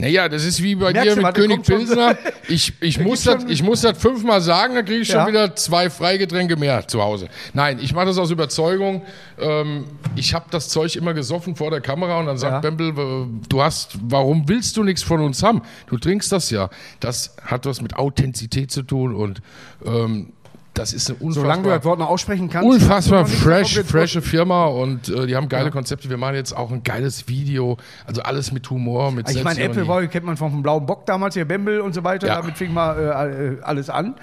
[0.00, 2.16] Naja, das ist wie bei Merkst dir mit König schon- Pilsner.
[2.46, 5.26] Ich, ich, muss das, schon- ich muss das fünfmal sagen, dann kriege ich schon Ja.
[5.26, 7.28] wieder zwei Freigetränke mehr zu Hause.
[7.52, 9.02] Nein, ich mache das aus Überzeugung.
[9.40, 12.60] Ähm, ich habe das Zeug immer gesoffen vor der Kamera und dann sagt Ja.
[12.70, 15.62] Bembel, äh, du hast, warum willst du nichts von uns haben?
[15.88, 16.70] Du trinkst das ja.
[17.00, 19.42] Das hat was mit Authentizität zu tun und
[19.84, 20.32] ähm,
[20.78, 21.42] das ist eine unfassbar...
[21.44, 22.68] Solange du das Wort noch aussprechen kannst.
[22.68, 26.08] Unfassbar du fresh, frische Firma und äh, die haben geile Konzepte.
[26.08, 29.80] Wir machen jetzt auch ein geiles Video, also alles mit Humor, mit Ich meine, Selbstironie.
[29.90, 32.26] Appleboy kennt man vom blauen Bock damals, hier Bembel und so weiter.
[32.28, 32.36] Ja.
[32.36, 34.14] Damit fing mal äh, äh, alles an.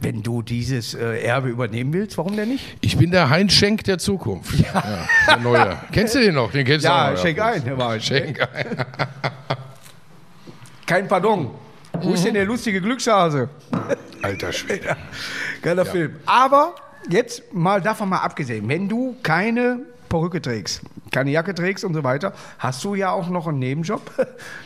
[0.00, 2.76] Wenn du dieses äh, Erbe übernehmen willst, warum denn nicht?
[2.80, 4.54] Ich bin der Heinz Schenk der Zukunft.
[4.58, 4.82] Ja.
[5.26, 5.76] der Neue.
[5.92, 6.50] Kennst du den noch?
[6.50, 8.00] Den kennst du Ja, auch noch, schenk ein, Herr Wein.
[8.00, 8.66] Schenk ein.
[10.86, 11.50] Kein Pardon.
[12.00, 12.14] Wo Mhm.
[12.14, 13.48] ist denn der lustige Glückshase?
[14.22, 14.96] Alter Schwede.
[15.62, 16.16] Geiler Film.
[16.26, 16.74] Aber
[17.08, 22.04] jetzt mal davon mal abgesehen, wenn du keine Perücke trägst, keine Jacke trägst und so
[22.04, 24.02] weiter, hast du ja auch noch einen Nebenjob.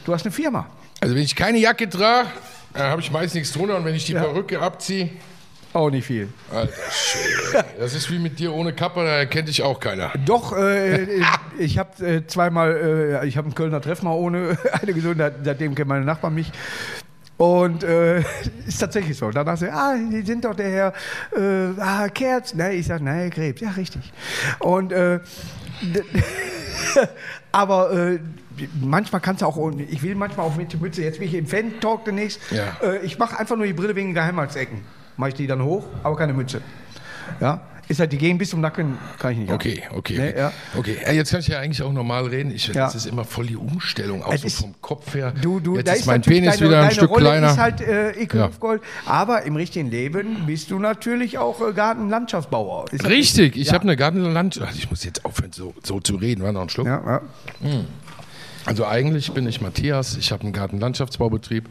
[0.04, 0.66] Du hast eine Firma.
[1.00, 2.28] Also wenn ich keine Jacke trage,
[2.73, 5.11] dann habe ich meist nichts drunter und wenn ich die Perücke abziehe,
[5.75, 6.28] Auch nicht viel.
[6.52, 7.64] Alter Schwede.
[7.78, 10.12] Das ist wie mit dir ohne Kappe, da erkennt dich auch keiner.
[10.25, 11.20] Doch, äh,
[11.58, 15.75] ich habe äh, zweimal, äh, ich habe einen Kölner Treff mal ohne eine gesund, seitdem
[15.75, 16.52] kennen meine Nachbarn mich.
[17.36, 18.18] Und äh,
[18.66, 19.30] ist tatsächlich so.
[19.30, 20.92] Danach sagt ah, Sie sind doch der Herr
[21.36, 22.54] äh, ah, Kerz.
[22.54, 23.60] Ne, ich sage, nein, Krebs.
[23.60, 24.12] Ja, richtig.
[24.60, 25.20] Und äh,
[27.52, 28.18] aber äh,
[28.80, 31.34] manchmal kannst du auch, ohne- ich will manchmal auch mit der Mütze, jetzt bin ich
[31.34, 32.40] im Fan-Talk demnächst.
[32.50, 32.76] Ja.
[32.82, 34.82] Äh, ich mache einfach nur die Brille wegen Geheimratsecken.
[35.16, 36.60] Mache ich die dann hoch, aber keine Mütze.
[37.40, 39.48] Ja, ist halt, die gehen bis zum Nacken, kann ich nicht.
[39.50, 39.56] haben.
[39.56, 40.16] Okay, okay.
[40.18, 40.52] Nee, ja.
[40.76, 42.50] Okay, jetzt kann ich ja eigentlich auch normal reden.
[42.54, 42.72] Ich, Ja.
[42.86, 45.32] Das ist immer voll die Umstellung, auch Es so ist- vom Kopf her.
[45.42, 47.50] Du, du, jetzt da ist mein Penis deine, wieder ein deine Stück Rolle kleiner.
[47.50, 48.49] ist halt äh, Ja.
[48.49, 52.86] Hüfgold, aber im richtigen Leben bist du natürlich auch äh, Gartenlandschaftsbauer.
[52.92, 54.60] Ist Richtig, ich habe eine Gartenland.
[54.64, 56.42] Ach, Ich muss jetzt aufhören, so, so zu reden.
[56.42, 56.86] War noch ein Schluck.
[56.86, 57.20] Ja, ja.
[58.66, 61.68] Also eigentlich bin ich Matthias, ich habe einen Gartenlandschaftsbaubetrieb,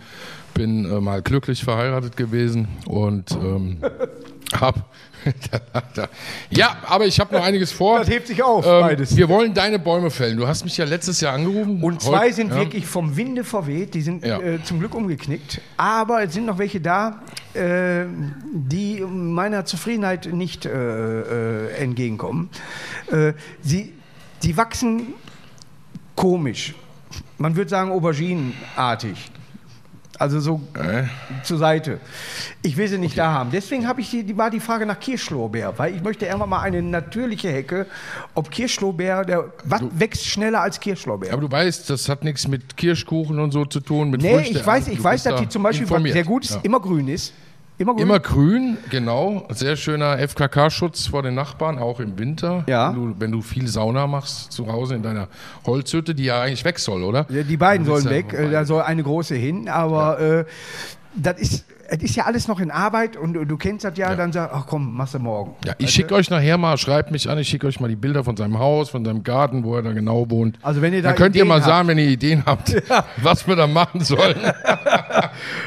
[0.53, 3.77] bin äh, mal glücklich verheiratet gewesen und ähm,
[4.61, 4.83] habe...
[6.49, 7.99] ja, aber ich habe noch einiges vor.
[7.99, 9.15] Das hebt sich auf, Ähm, beides.
[9.15, 10.37] wir wollen deine Bäume fällen.
[10.37, 11.81] Du hast mich ja letztes Jahr angerufen.
[11.83, 12.55] Und zwei sind ja.
[12.57, 14.39] wirklich vom Winde verweht, die sind Ja.
[14.39, 15.61] äh, zum Glück umgeknickt.
[15.77, 17.21] Aber es sind noch welche da,
[17.53, 18.05] äh,
[18.53, 22.49] die meiner Zufriedenheit nicht äh, äh, entgegenkommen.
[23.11, 23.93] Äh, sie,
[24.43, 25.13] die wachsen
[26.15, 26.75] komisch.
[27.37, 29.31] Man würde sagen auberginenartig.
[30.23, 31.03] Also so Äh?
[31.43, 31.99] zur Seite.
[32.61, 33.49] Ich will sie nicht da haben.
[33.51, 36.61] Deswegen habe ich die, die, war die Frage nach Kirschlorbeer, weil ich möchte irgendwann mal
[36.61, 37.87] eine natürliche Hecke.
[38.33, 41.33] Ob Kirschlorbeer, der, was wächst schneller als Kirschlorbeer?
[41.33, 44.59] Aber du weißt, das hat nichts mit Kirschkuchen und so zu tun, mit Nee, Früchte.
[44.59, 46.59] ich weiß, Du ich weiß, bist dass die zum Beispiel, was sehr gut ist, Ja.
[46.63, 47.33] immer grün ist.
[47.83, 48.03] Immer grün.
[48.03, 49.47] Immer grün, genau.
[49.49, 52.63] Sehr schöner FKK-Schutz vor den Nachbarn, auch im Winter.
[52.67, 52.89] Ja.
[52.93, 55.27] Wenn du, wenn du viel Sauna machst zu Hause in deiner
[55.65, 57.25] Holzhütte, die ja eigentlich weg soll, oder?
[57.29, 58.43] Ja, Die beiden sollen ja weg, beide.
[58.47, 60.45] äh, da soll eine große hin, aber äh,
[61.15, 64.15] das ist, es ist ja alles noch in Arbeit und du, du kennst das ja,
[64.15, 65.55] dann sag, ach komm, machst du morgen.
[65.63, 68.23] Ja, ich schicke euch nachher mal, schreibt mich an, ich schicke euch mal die Bilder
[68.23, 70.57] von seinem Haus, von seinem Garten, wo er da genau wohnt.
[70.63, 71.65] Also wenn ihr da Dann könnt ihr Ideen mal habt.
[71.67, 72.75] sagen, wenn ihr Ideen habt,
[73.21, 74.35] was wir da machen sollen.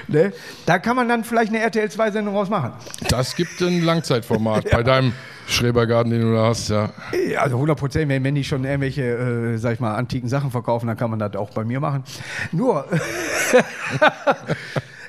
[0.09, 0.33] Ne?
[0.65, 2.73] Da kann man dann vielleicht eine RTL-2-Sendung draus machen.
[3.09, 5.13] Das gibt ein Langzeitformat bei deinem
[5.49, 6.91] Schrebergarten, den du da hast, ja.
[7.29, 10.51] Ja, Also 100 Prozent, wenn, wenn die schon irgendwelche, äh, sag ich mal, antiken Sachen
[10.51, 12.05] verkaufen, dann kann man das auch bei mir machen.
[12.53, 12.87] Nur,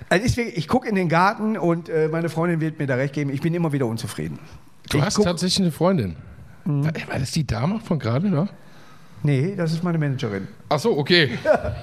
[0.10, 3.14] also wirklich- ich gucke in den Garten und äh, meine Freundin wird mir da recht
[3.14, 4.40] geben, ich bin immer wieder unzufrieden.
[4.90, 5.30] Du Ich hast guck- Mhm.
[5.30, 6.16] tatsächlich eine Freundin.
[6.66, 8.50] War war das die Dame von gerade, ne?
[9.24, 10.48] Nee, das ist meine Managerin.
[10.70, 11.32] Ach so, okay.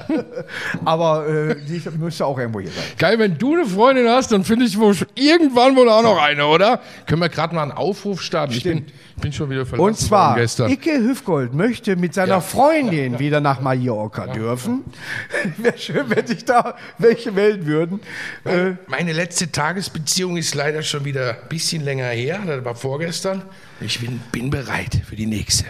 [0.84, 2.84] Aber äh, die müsste auch irgendwo hier sein.
[2.96, 6.46] Geil, wenn du eine Freundin hast, dann finde ich wohl irgendwann wohl auch noch eine,
[6.46, 6.80] oder?
[7.06, 8.52] Können wir gerade mal einen Aufruf starten?
[8.52, 10.70] Ich bin, ich bin schon wieder verlassen Und zwar, gestern.
[10.70, 12.40] Icke Hüfgold möchte mit seiner Ja.
[12.40, 14.84] Freundin wieder nach Mallorca dürfen.
[15.58, 18.00] Wäre schön, wenn sich da welche melden würden.
[18.44, 22.40] Äh, Meine letzte Tagesbeziehung ist leider schon wieder ein bisschen länger her.
[22.46, 23.42] Das war vorgestern.
[23.80, 25.64] Ich bin, bin bereit für die nächste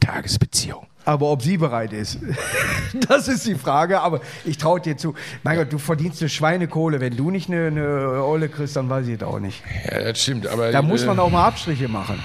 [0.00, 0.86] Tagesbeziehung.
[1.04, 2.18] Aber ob sie bereit ist.
[3.08, 5.14] das ist die Frage, aber ich traue dir zu.
[5.42, 7.00] Mein Gott, du verdienst eine Schweinekohle.
[7.00, 9.62] Wenn du nicht eine, eine Olle kriegst, dann weiß ich es auch nicht.
[9.90, 10.46] Ja, das stimmt.
[10.46, 12.22] Aber, Da muss äh, man auch mal Abstriche machen.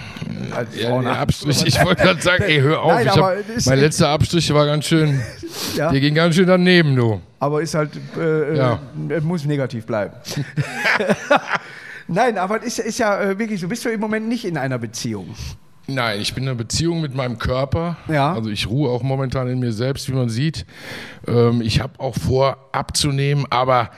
[0.55, 2.93] Als Ja, der Abstrich, ich wollte gerade sagen, ey, hör auf.
[2.93, 3.35] Nein, hab,
[3.65, 5.21] mein letzter Abstrich war ganz schön,
[5.75, 7.21] Ja, der ging ganz schön daneben, du.
[7.39, 8.79] aber ist halt, äh, Ja.
[9.09, 10.13] äh, muss negativ bleiben.
[12.07, 13.67] Nein, aber es ist, ist ja äh, wirklich so.
[13.67, 15.33] Bist du im Moment nicht in einer Beziehung?
[15.87, 17.97] Nein, ich bin in einer Beziehung mit meinem Körper.
[18.07, 18.33] Ja.
[18.33, 20.65] Also ich ruhe auch momentan in mir selbst, wie man sieht.
[21.27, 23.91] Ähm, ich habe auch vor, abzunehmen, aber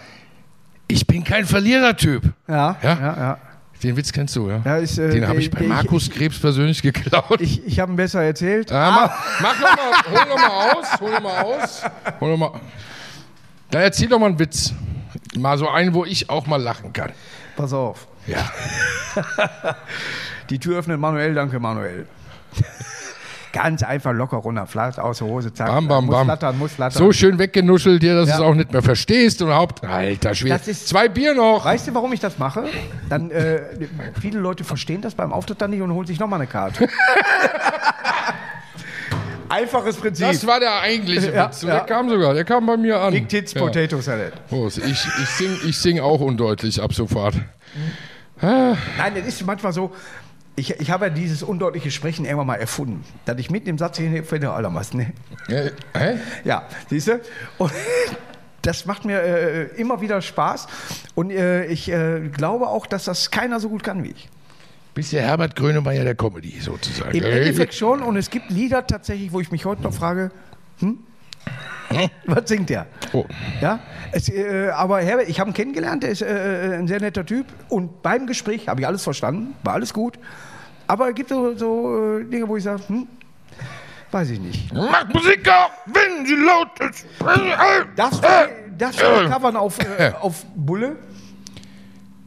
[0.89, 2.23] ich bin kein Verlierertyp.
[2.47, 2.89] Ja, Ja?
[2.99, 3.37] ja, ja.
[3.83, 4.59] Den Witz kennst du, ja?
[4.65, 7.39] Ja, ist, äh, Den habe ich bei Markus Krebs persönlich geklaut.
[7.39, 8.71] Ich, ich habe ihn besser erzählt.
[8.71, 11.83] Ah, mach, mach noch mal, hol doch mal aus, hol doch mal aus.
[12.19, 12.59] Hol doch mal.
[13.69, 14.73] Dann erzähl doch mal einen Witz.
[15.37, 17.11] Mal so einen, wo ich auch mal lachen kann.
[17.55, 18.07] Pass auf.
[18.27, 18.51] Ja.
[20.49, 22.05] Die Tür öffnet Manuel, danke Manuel.
[23.53, 25.67] Ganz einfach locker runter, flatt aus der Hose, zack.
[25.67, 26.27] Bam, bam, muss bam.
[26.27, 26.97] flattern, muss flattern.
[26.99, 28.37] So schön weggenuschelt dir, dass Ja.
[28.37, 29.41] du es auch nicht mehr verstehst.
[29.41, 30.57] Und überhaupt, alter Schwede.
[30.57, 31.65] Das ist- Zwei Bier noch.
[31.65, 32.65] Weißt du, warum ich das mache?
[33.09, 33.61] Dann, äh,
[34.21, 36.87] viele Leute verstehen das beim Auftritt dann nicht und holen sich nochmal eine Karte.
[39.49, 40.27] Einfaches Prinzip.
[40.27, 41.63] Das war der eigentliche Ja, Witz.
[41.63, 41.75] Und ja.
[41.77, 43.13] Der kam sogar, der kam bei mir an.
[43.13, 43.61] Big Tits Ja.
[43.61, 44.33] Potato Salad.
[44.49, 44.77] Prost.
[44.79, 44.85] Ich,
[45.21, 47.35] ich singe ich sing auch undeutlich ab sofort.
[48.41, 49.93] Nein, das ist manchmal so.
[50.55, 53.03] Ich, ich habe ja dieses undeutliche Sprechen irgendwann mal erfunden.
[53.25, 55.13] Dass ich mitten im Satz hier finde, Alter, was, ne?
[55.47, 56.17] Äh, hä?
[56.43, 57.21] Ja, siehst du?
[57.59, 57.71] Und
[58.63, 60.67] das macht mir äh, immer wieder Spaß.
[61.13, 64.29] Und äh, ich äh, glaube auch, dass das keiner so gut kann wie ich.
[64.95, 67.15] Bist der Herbert Grönemeyer der Comedy sozusagen.
[67.15, 68.01] Im Endeffekt schon.
[68.01, 70.31] Und es gibt Lieder tatsächlich, wo ich mich heute noch frage,
[70.79, 70.97] hm?
[72.25, 72.87] Was singt der?
[73.13, 73.25] Oh.
[73.61, 73.79] Ja,
[74.11, 77.45] es, äh, aber Herbert, ich habe ihn kennengelernt, er ist äh, ein sehr netter Typ.
[77.69, 80.19] Und beim Gespräch habe ich alles verstanden, war alles gut.
[80.87, 83.07] Aber es gibt so, so äh, Dinge, wo ich sage, hm,
[84.11, 84.73] weiß ich nicht.
[84.73, 87.05] Macht Musik auf, wenn sie laut ist.
[87.19, 87.95] Du,
[88.77, 90.95] darfst du covern auf, äh, auf Bulle?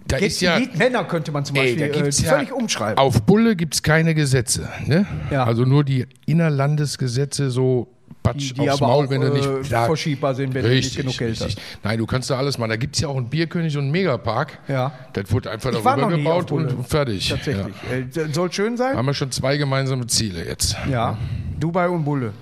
[0.07, 2.99] Da Geht, ist ja, Männer könnte man zum ey, Beispiel gibt's äh, ja, völlig umschreiben.
[2.99, 4.69] Auf Bulle gibt es keine Gesetze.
[4.85, 5.07] Ne?
[5.31, 5.45] Ja.
[5.45, 7.87] Also nur die Innerlandesgesetze, so
[8.33, 10.97] Patsch die aufs Maul, auch wenn du nicht äh, verschiebbar sind, wenn du nicht Richtig,
[10.99, 11.57] genug Geld richtig.
[11.57, 11.85] hast.
[11.85, 12.71] Nein, du kannst da alles machen.
[12.71, 14.59] Da gibt es ja auch einen Bierkönig und einen Megapark.
[14.69, 14.93] Ja.
[15.13, 17.29] Das wurde einfach Ich darüber gebaut und fertig.
[17.29, 17.75] Tatsächlich.
[17.91, 18.77] Äh, soll schön Ja.
[18.79, 18.97] sein?
[18.97, 20.77] Haben wir schon zwei gemeinsame Ziele jetzt.
[20.91, 21.17] Ja.
[21.59, 22.33] Dubai und Bulle.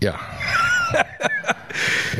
[0.00, 0.14] Ja.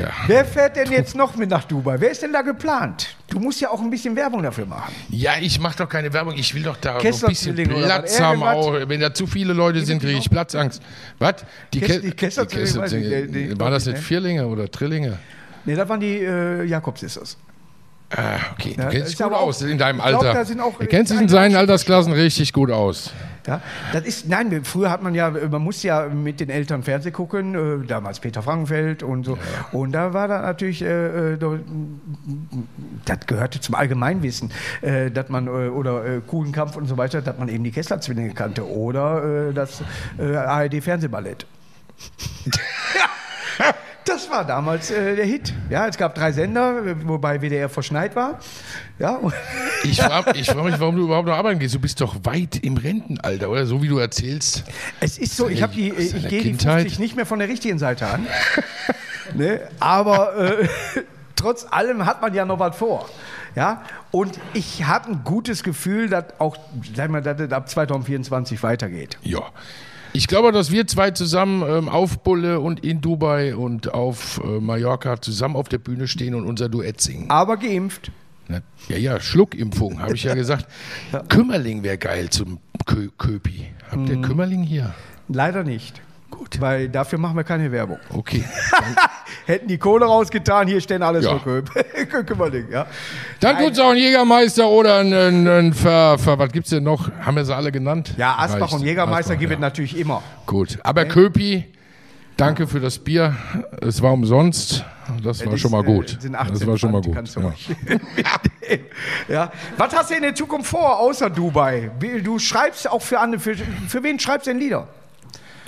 [0.00, 0.08] ja.
[0.26, 1.96] Wer fährt denn jetzt noch mit nach Dubai?
[1.98, 3.14] Wer ist denn da geplant?
[3.28, 4.92] Du musst ja auch ein bisschen Werbung dafür machen.
[5.10, 6.34] Ja, ich mache doch keine Werbung.
[6.37, 8.42] Ich will doch da so ein Kessler bisschen Platz haben.
[8.42, 8.72] Auch.
[8.88, 10.82] Wenn da zu viele Leute sind, kriege ich Platzangst.
[11.18, 11.37] Was?
[11.72, 13.92] Die, Ke- die Kessler die Kessler- nicht, die- Waren das ne?
[13.92, 15.18] nicht Vierlinge oder Trillinge?
[15.64, 17.37] Ne, da waren die äh, Jakobs-Sisters.
[18.10, 18.74] Ah, okay.
[18.76, 20.64] Du Ja, kennst dich gut auch- aus in deinem glaub, Alter.
[20.64, 23.10] auch- du kennst dich in eine seinen Altersklassen richtig gut aus.
[23.46, 23.61] Ja,
[23.92, 27.83] das ist, nein, früher hat man ja, man musste ja mit den Eltern Fernsehen gucken,
[27.83, 29.37] äh, damals Peter Frankenfeld und so.
[29.72, 31.59] Und da war da natürlich, äh, äh, da-
[33.04, 37.37] das gehörte zum Allgemeinwissen, äh, dass man, äh, oder äh, Kuhlenkampf und so weiter, dass
[37.38, 39.83] man eben die Kessler-Zwillinge kannte oder das
[40.18, 41.46] ARD-Fernsehballett.
[44.05, 45.55] Das war damals äh, der Hit.
[45.71, 48.38] Ja, es gab drei Sender, äh, wobei WDR verschneit war.
[48.99, 49.19] Ja,
[49.85, 51.75] Ich frage ich frag mich, warum du überhaupt noch arbeiten gehst.
[51.75, 53.67] Du bist doch weit im Rentenalter, oder?
[53.67, 54.64] So wie du erzählst.
[55.01, 56.83] Es ist so, ich, hab die, Aus ich gehe die Kindheit?
[56.83, 58.27] 50 nicht mehr von der richtigen Seite an.
[59.35, 59.61] ne?
[59.81, 60.69] Aber äh,
[61.37, 63.09] trotz allem hat man ja noch was vor.
[63.55, 63.83] Ja?
[64.11, 66.57] Und ich habe ein gutes Gefühl, dass auch
[66.95, 69.19] sag mal, dass es ab 2024 weitergeht.
[69.23, 69.43] Ja.
[70.16, 74.61] Ich glaube, dass wir zwei zusammen ähm, auf Bulle und in Dubai und auf äh,
[74.61, 77.29] Mallorca zusammen auf der Bühne stehen und unser Duett singen.
[77.31, 78.12] Aber geimpft.
[78.88, 80.66] Ja, ja, Schluckimpfung, habe ich ja gesagt.
[81.29, 83.66] Kümmerling wäre geil zum Kö Köpi.
[83.90, 84.94] Habt ihr Kümmerling hier?
[85.29, 86.00] Leider nicht.
[86.37, 86.61] Gut.
[86.61, 87.99] Weil dafür machen wir keine Werbung.
[88.11, 88.44] Okay.
[89.47, 91.38] Hätten die Kohle rausgetan, hier stehen alles Ja.
[91.38, 92.27] für Köp.
[92.27, 92.87] Kümmerling, ja.
[93.40, 97.11] Dann tut's auch einen Jägermeister oder einen, einen Ver, Ver, was gibt's denn noch?
[97.20, 98.14] Haben wir sie alle genannt?
[98.16, 98.75] Ja, Asbach Reicht.
[98.75, 99.61] und Jägermeister Asbach, gibt es ja.
[99.61, 100.23] natürlich immer.
[100.47, 100.79] Gut.
[100.83, 101.64] Aber Köpi,
[102.37, 103.37] danke für das Bier.
[103.81, 104.85] Es war umsonst.
[105.23, 106.18] Das war Das schon mal gut.
[106.25, 107.16] Äh, 18 Das war schon mal gut.
[108.16, 108.38] Ja.
[109.29, 109.53] ja.
[109.77, 111.90] Was hast du in der Zukunft vor, außer Dubai?
[112.23, 113.40] Du schreibst auch für andere.
[113.40, 114.88] Für, für wen schreibst du denn Lieder?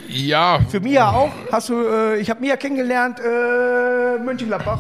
[0.09, 1.31] Ja, Für Mia auch?
[1.51, 4.79] Hast du, äh, ich habe Mia kennengelernt, äh, Mönchengladbach.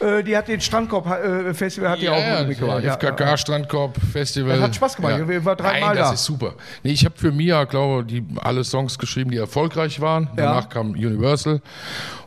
[0.00, 2.82] Äh, die hat den Strandkorb-Festival, hat die Ja, auch ja, mitgemacht.
[2.82, 4.54] ja, FKK Strandkorb Festival.
[4.56, 5.20] Das hat Spaß gemacht.
[5.28, 6.14] Ich war dreimal Nein, das da.
[6.14, 6.54] ist super.
[6.82, 10.28] Nee, ich habe für Mia, glaube die alle Songs geschrieben, die erfolgreich waren.
[10.36, 11.60] Danach kam Universal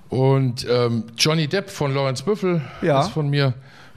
[0.10, 3.01] und ähm, Johnny Depp von Lawrence Büffel Ja.
[3.01, 3.53] ist von mir.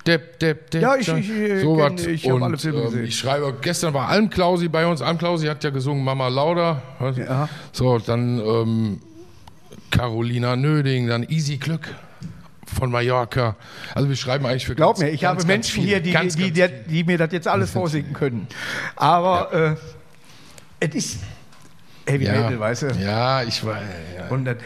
[0.08, 0.82] Depp, Depp, Depp.
[0.82, 3.04] Ja, ich- ich, so kenn- ich hab Und, alle Filme ähm, gesehen.
[3.04, 5.02] Ich schreibe, gestern war Alm Klausi bei uns.
[5.02, 6.82] Alm Klausi hat ja gesungen Mama Lauda.
[7.16, 7.48] Ja.
[7.72, 9.00] So, dann ähm,
[9.90, 11.94] Carolina Nöding, dann Easy Glück
[12.66, 13.56] von Mallorca.
[13.94, 16.12] Also wir schreiben eigentlich für Glaub ganz, mir, ich ganz, habe ganz Menschen hier, die,
[16.12, 18.46] die, die, die mir das jetzt alles vorsingen können.
[18.96, 19.76] Aber
[20.80, 21.18] äh, es ist
[22.06, 22.32] Heavy ja.
[22.32, 22.86] Metal, weißt du?
[23.00, 23.82] Ja, ich weiß.
[24.16, 24.28] Ja.
[24.28, 24.56] Und dann,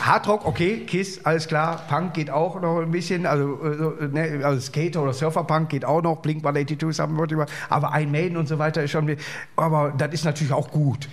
[0.00, 1.82] Hardrock, okay, Kiss, alles klar.
[1.88, 3.26] Punk geht auch noch ein bisschen.
[3.26, 6.16] Also, äh, ne, also Skater oder Surferpunk geht auch noch.
[6.16, 7.46] Blink 182 haben wir über.
[7.68, 9.16] Aber ein Maiden und so weiter ist schon.
[9.56, 11.08] Aber das ist natürlich auch gut.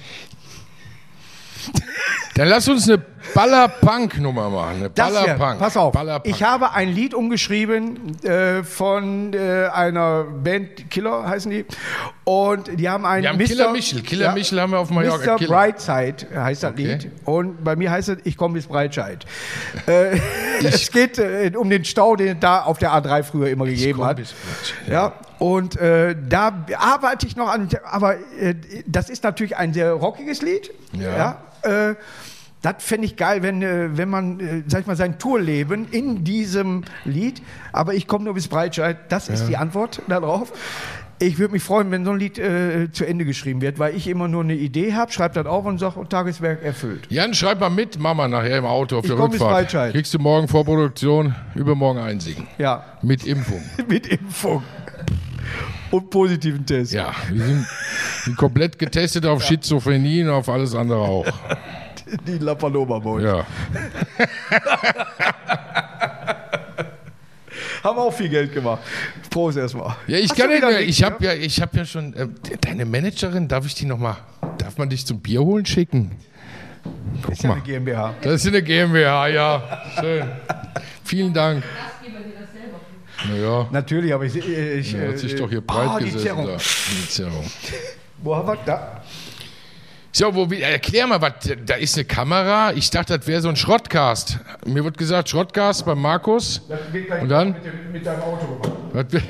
[2.36, 3.02] Dann lass uns eine
[3.34, 4.76] Baller-Punk-Nummer machen.
[4.78, 5.60] Eine Das hier, Baller-Punk.
[5.60, 5.92] pass auf.
[5.94, 6.34] Baller-Punk.
[6.34, 11.66] Ich habe ein Lied umgeschrieben äh, von äh, einer Band, Killer heißen die.
[12.24, 14.02] Und die haben einen Wir haben Killer Michel.
[14.04, 15.34] Killer Michel haben wir auf Mallorca.
[15.34, 15.38] Mr.
[15.38, 15.50] Killer.
[15.56, 16.84] Brightside heißt das Okay.
[16.94, 17.12] Lied.
[17.26, 19.26] Und bei mir heißt es, ich komme bis Breitscheid.
[19.88, 20.18] äh,
[20.64, 24.00] es geht äh, um den Stau, den es da auf der A3 früher immer gegeben
[24.00, 24.18] komm hat.
[24.18, 29.58] bis Breitscheid, Ja, und äh, da arbeite ich noch an, aber äh, das ist natürlich
[29.58, 30.72] ein sehr rockiges Lied.
[30.94, 31.38] Ja.
[31.64, 31.96] Äh,
[32.62, 36.24] das fände ich geil, wenn, äh, wenn man, äh, sag ich mal, sein Tourleben in
[36.24, 37.42] diesem Lied,
[37.72, 40.52] aber ich komme nur bis Breitscheid, das ist die Antwort darauf.
[41.22, 44.08] Ich würde mich freuen, wenn so ein Lied äh, zu Ende geschrieben wird, weil ich
[44.08, 47.08] immer nur eine Idee habe, schreibe das auf und sage, Tageswerk erfüllt.
[47.10, 49.52] Jan, schreib mal mit, Mama, nachher im Auto auf Ich der bis Rückfahrt.
[49.52, 49.92] Breitscheid.
[49.94, 52.48] Kriegst du morgen vor Produktion, übermorgen einsingen.
[52.58, 53.62] Ja, Mit Impfung.
[53.90, 54.64] mit Impfung
[55.92, 56.94] und positiven Test.
[56.94, 57.66] Ja, wir sind,
[58.38, 61.26] komplett getestet auf Schizophrenie und auf alles andere auch.
[62.28, 63.24] Die La Paloma Boys.
[63.24, 63.46] Ja.
[67.84, 68.82] Haben auch viel Geld gemacht.
[69.30, 69.96] Prost erstmal.
[70.08, 72.28] Ja, ich Hast kann einen ich habe ja, ich habe ja schon äh,
[72.62, 74.18] deine Managerin, darf ich die noch mal,
[74.58, 76.12] darf man dich zum Bier holen schicken?
[77.22, 78.14] Guck Ist ja mal, eine GmbH.
[78.22, 80.26] das ist eine GmbH, ja, schön.
[81.04, 81.64] Vielen Dank.
[83.28, 84.36] Naja, Natürlich, aber ich.
[84.36, 86.26] ich er hat sich doch hier ah, breit die gesessen.
[86.26, 86.46] Zerrung.
[86.46, 86.58] Da.
[86.58, 87.52] Die Zerrung.
[88.24, 89.02] Wo haben wir da?
[90.12, 91.34] So, wo, erklär mal, was,
[91.66, 92.74] da ist eine Kamera.
[92.74, 94.40] Ich dachte, das wäre so ein Schrottcast.
[94.66, 96.62] Mir wird gesagt, Schrottcast bei Markus.
[96.68, 97.52] Das wird gleich Und dann?
[97.52, 98.72] Mit, dem, mit deinem Auto gemacht.
[98.92, 99.24] Was wird,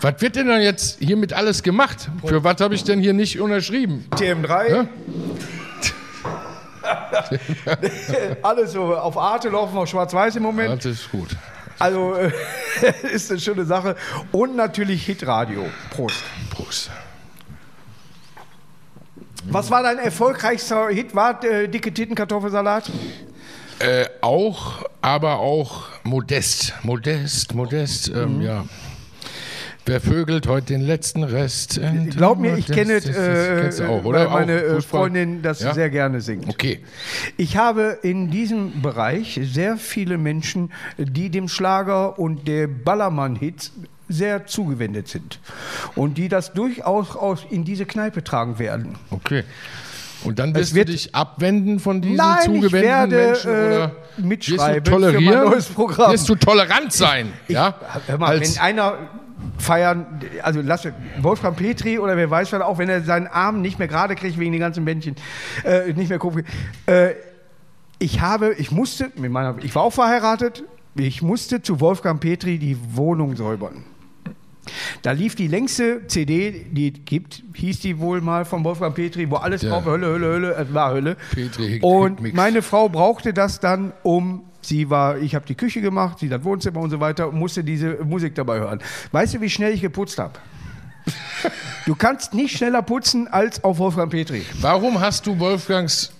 [0.00, 2.10] was wird denn dann jetzt hiermit alles gemacht?
[2.24, 4.06] Für was habe ich denn hier nicht unterschrieben?
[4.12, 4.70] TM3.
[4.70, 4.86] Ja?
[8.42, 10.84] Alles so auf Arte laufen, auf Schwarz-Weiß im Moment.
[10.84, 11.28] Das ist gut.
[11.78, 12.30] Also äh,
[13.12, 13.96] ist eine schöne Sache.
[14.32, 15.66] Und natürlich Hitradio.
[15.90, 16.22] Prost.
[16.50, 16.90] Prost.
[19.50, 21.14] Was war dein erfolgreichster Hit?
[21.14, 22.90] War äh, dicke Titten Kartoffelsalat?
[23.78, 26.74] Äh, auch, aber auch modest.
[26.82, 28.20] Modest, modest, Mhm.
[28.20, 28.64] ähm, ja.
[29.88, 31.80] Wer vögelt heute den letzten Rest?
[32.10, 34.28] Glaub mir, ich kenne es, äh, auch, oder?
[34.28, 34.80] meine Auch äh?
[34.82, 35.72] Freundin das Ja?
[35.72, 36.46] sehr gerne singt.
[36.46, 36.80] Okay.
[37.38, 43.72] Ich habe in diesem Bereich sehr viele Menschen, die dem Schlager und der Ballermann-Hits
[44.10, 45.40] sehr zugewendet sind
[45.94, 48.96] und die das durchaus aus in diese Kneipe tragen werden.
[49.08, 49.42] Okay.
[50.22, 53.52] Und dann wirst wird- du dich abwenden von diesen Nein, ich zugewendeten werde, Menschen äh,
[53.76, 55.44] oder mitschreiben wirst du tolerieren?
[55.44, 56.12] neues Programm.
[56.12, 57.32] Wirst du tolerant sein?
[57.48, 57.74] ja?
[58.06, 58.98] Hör mal, Als, wenn einer
[59.58, 60.86] feiern, also lass
[61.20, 64.38] Wolfgang Petri oder wer weiß was, auch wenn er seinen Arm nicht mehr gerade kriegt
[64.38, 65.16] wegen den ganzen Bändchen,
[65.64, 66.44] äh, nicht mehr gucken.
[66.86, 67.14] Äh,
[67.98, 72.76] ich habe, ich musste, meiner, ich war auch verheiratet, ich musste zu Wolfgang Petri die
[72.94, 73.84] Wohnung säubern.
[75.02, 79.30] Da lief die längste CD, die es gibt, hieß die wohl mal von Wolfgang Petri,
[79.30, 79.70] wo alles Ja.
[79.70, 81.16] drauf Hölle, Hölle, Hölle, es war Hölle.
[81.32, 86.18] Petri Und meine Frau brauchte das dann, um sie war, ich habe die Küche gemacht,
[86.18, 88.80] sie das Wohnzimmer und so weiter, und musste diese Musik dabei hören.
[89.12, 90.34] Weißt du, wie schnell ich geputzt habe?
[91.86, 94.44] Du kannst nicht schneller putzen als auf Wolfgang Petri.
[94.60, 96.12] warum hast du Wolfgangs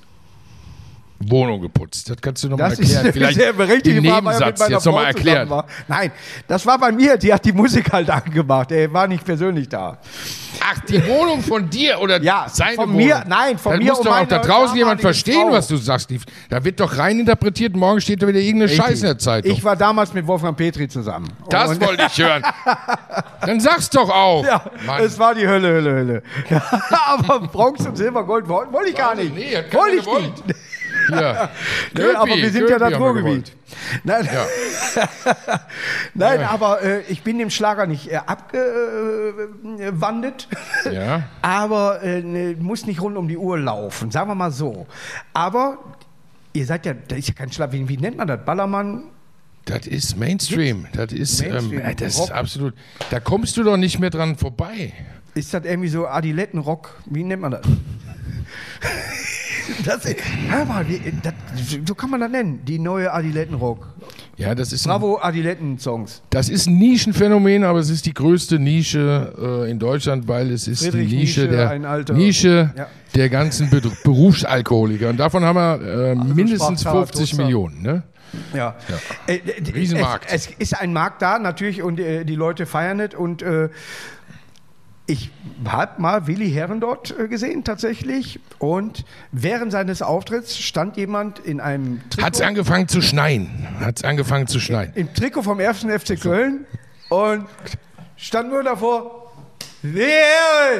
[1.21, 2.09] Wohnung geputzt?
[2.11, 3.01] Das kannst du nochmal ist erklären.
[3.05, 5.51] eine Vielleicht sehr berechtigte er Nebensatz meiner jetzt nochmal erklären.
[5.51, 5.67] War.
[5.89, 6.13] Nein,
[6.47, 8.71] das war bei mir, die hat die Musik halt angemacht.
[8.73, 9.99] Er war nicht persönlich da.
[10.61, 12.97] Ach, die Wohnung von dir oder Ja, seine von Wohnung?
[13.07, 15.53] mir- nein, von Dann mir muss doch auch da draußen jemand verstehen, Frau.
[15.53, 16.11] was du sagst.
[16.51, 19.51] Da wird doch rein interpretiert, morgen steht da wieder irgendeine Scheiße in der Zeitung.
[19.53, 21.29] Ich war damals mit Wolfgang Petri zusammen.
[21.51, 22.43] das Und- wollte ich hören.
[23.45, 24.45] Dann sag's doch auch.
[24.45, 25.03] Ja, Mann.
[25.03, 26.23] es war die Hölle, Hölle, Hölle.
[26.51, 26.63] Ja,
[27.07, 29.35] aber Bronze und Silber, Gold wollte ich gar nicht.
[29.35, 30.45] Nee, hat wollte ich nicht.
[31.09, 31.51] Hier.
[31.95, 33.53] Nee, Gülpi, aber wir sind ja das Ruhrgebiet.
[34.05, 34.47] Nein, Ja.
[36.15, 38.59] Nein aber äh, ich bin dem Schlager nicht äh, abgewandet.
[40.91, 41.23] Ja.
[41.43, 44.87] aber äh, ne, muss nicht rund um die Uhr laufen, sagen wir mal so.
[45.33, 45.79] Aber
[46.53, 48.45] ihr seid ja, da ist ja kein Schlager, wie, wie nennt man das?
[48.45, 49.05] Ballermann?
[49.65, 50.87] Das ist Mainstream.
[50.95, 52.75] Das ist, ähm, Mainstream, äh, das ist absolut.
[53.11, 54.93] Da kommst du doch nicht mehr dran vorbei.
[55.35, 57.01] Ist das irgendwie so Adilettenrock?
[57.07, 57.63] Wie nennt man das?
[59.85, 60.01] das
[60.49, 61.33] hör mal, wie, das,
[61.87, 63.87] so kann man das nennen, die neue Adilettenrock.
[64.37, 66.23] Ja, das ist, Bravo Adiletten-Songs.
[66.31, 70.69] das ist ein Nischenphänomen, aber es ist die größte Nische äh, in Deutschland, weil es
[70.69, 72.87] ist Friedrich die Nische, Nietzsche, der Nische Ja.
[73.15, 75.09] der ganzen Be Berufsalkoholiker.
[75.09, 77.43] Und davon haben wir äh, mindestens Sprachzahler, 50 Toaster.
[77.45, 77.83] Millionen.
[77.83, 78.03] Ne?
[78.55, 78.77] Ja.
[79.27, 80.27] Äh, d- Riesenmarkt.
[80.31, 83.71] Es, es ist ein Markt da natürlich und äh, die Leute feiern es und äh,
[85.09, 85.31] ich
[85.67, 91.61] habe mal Willi Herren dort äh, gesehen tatsächlich und während seines Auftritts stand jemand in
[91.61, 93.67] einem Hat es Trikot, angefangen zu schneien.
[93.81, 94.93] Hat es angefangen zu schneien.
[94.95, 95.87] im Trikot vom 1.
[95.87, 96.67] FC Köln
[97.09, 97.47] und
[98.17, 99.33] stand nur davor,
[99.83, 100.79] äh.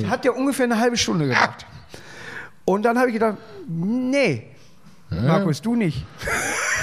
[0.00, 1.66] Das hat ja ungefähr eine halbe Stunde gemacht.
[2.64, 4.44] Und dann habe ich gedacht, nee,
[5.10, 6.04] Markus, du nicht.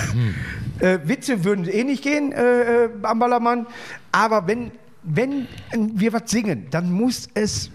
[0.80, 3.68] äh, Witze würden eh nicht gehen äh, äh, am Ballermann,
[4.12, 4.72] aber wenn,
[5.04, 7.70] wenn wir was singen, dann muss es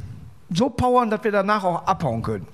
[0.51, 2.47] so powern, dass wir danach auch abhauen können.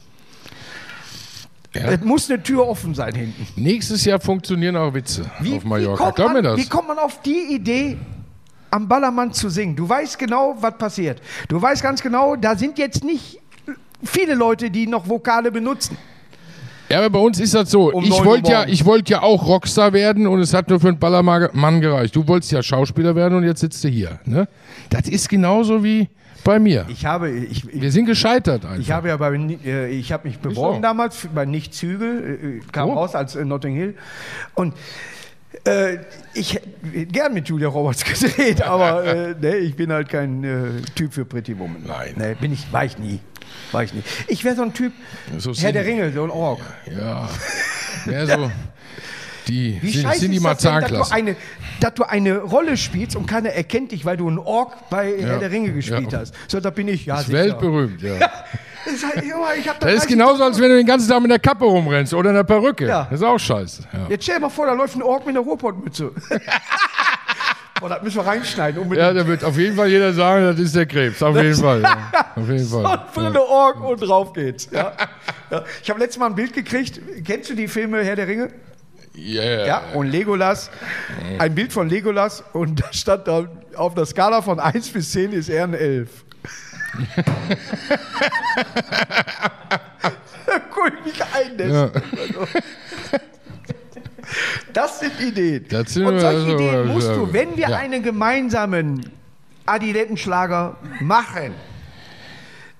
[1.75, 1.91] Ja.
[1.91, 3.47] Es muss eine Tür offen sein hinten.
[3.61, 6.11] Nächstes Jahr funktionieren auch Witze auf Mallorca.
[6.11, 6.57] Glaub mir das.
[6.57, 7.99] wie kommt man auf die Idee,
[8.71, 9.75] am Ballermann zu singen?
[9.75, 11.21] Du weißt genau, was passiert.
[11.49, 13.41] Du weißt ganz genau, da sind jetzt nicht
[14.05, 15.97] viele Leute, die noch Vokale benutzen.
[16.91, 17.91] Ja, aber bei uns ist das so.
[17.93, 20.69] Um ich 9 Uhr wollte ja, ich wollte ja auch Rockstar werden und es hat
[20.69, 22.15] nur für einen Ballermann gereicht.
[22.15, 24.19] Du wolltest ja Schauspieler werden und jetzt sitzt du hier.
[24.27, 24.49] Ne?
[24.91, 26.09] Das ist genauso wie
[26.45, 26.85] bei mir.
[26.89, 28.79] Ich habe, ich, ich, Wir sind gescheitert einfach.
[28.79, 30.83] ich habe ja bei, äh, ich habe mich beworben so.
[30.83, 32.93] damals bei Nicht Zügel, äh, kam Oh.
[32.95, 33.95] raus als äh, Notting Hill
[34.55, 34.75] und
[35.65, 35.99] äh,
[36.35, 36.69] ich hätte
[37.07, 41.25] gern mit Julia Roberts gedreht, aber äh, ne, ich bin halt kein äh, Typ für
[41.25, 41.83] Pretty Woman.
[41.87, 42.15] Nein.
[42.17, 43.21] Ne, bin ich, war ich nie.
[43.73, 44.03] War ich nie.
[44.29, 44.93] Ich wäre so ein Typ,
[45.39, 46.61] So Herr der Ringe, so ein Ork.
[46.91, 47.29] Ja.
[48.07, 48.51] Mehr so.
[49.49, 51.37] Die Wie sind, die denn, dass du, eine,
[51.81, 55.39] dass du eine Rolle spielst und keiner erkennt dich, weil du einen Ork bei Herr
[55.39, 56.21] der Ringe gespielt Ja.
[56.21, 56.35] hast.
[56.49, 57.05] So, da bin ich.
[57.07, 58.17] Ja, Das ist weltberühmt, ja.
[58.95, 60.87] Das ist, halt, Junge, ich hab da Das ist 30 genauso, als wenn du den
[60.87, 62.87] ganzen Tag mit der Kappe rumrennst oder in der Perücke.
[62.87, 63.09] Ja.
[63.11, 63.83] Das ist auch scheiße.
[63.93, 63.99] Ja.
[64.09, 66.13] Jetzt stell dir mal vor, da läuft ein Ork mit einer Ruhrpottmütze.
[67.81, 68.81] Boah, das müssen wir reinschneiden.
[68.81, 69.05] Unbedingt.
[69.07, 71.21] ja, da wird auf jeden Fall jeder sagen, das ist der Krebs.
[71.23, 71.83] Auf jeden Fall.
[71.83, 72.11] Ja.
[72.37, 73.27] Auf jeden So, Fall.
[73.27, 74.69] eine Ork und drauf geht's.
[74.73, 74.93] Ja.
[75.51, 75.65] Ja.
[75.83, 77.01] Ich habe letztes Mal ein Bild gekriegt.
[77.25, 78.51] Kennst du die Filme Herr der Ringe?
[79.17, 79.67] Yeah.
[79.67, 79.83] Ja.
[79.95, 80.71] Und Legolas.
[81.39, 85.33] Ein Bild von Legolas und da stand da auf der Skala von 1 bis 10
[85.33, 86.24] ist er ein 11.
[90.47, 91.71] da guck ich mich ein.
[91.71, 91.91] Ja.
[94.73, 95.67] Das sind Ideen.
[95.69, 97.77] Das sind und solche also, Ideen musst du, wenn wir Ja.
[97.79, 99.09] einen gemeinsamen
[99.67, 101.55] Adilettenschlager machen,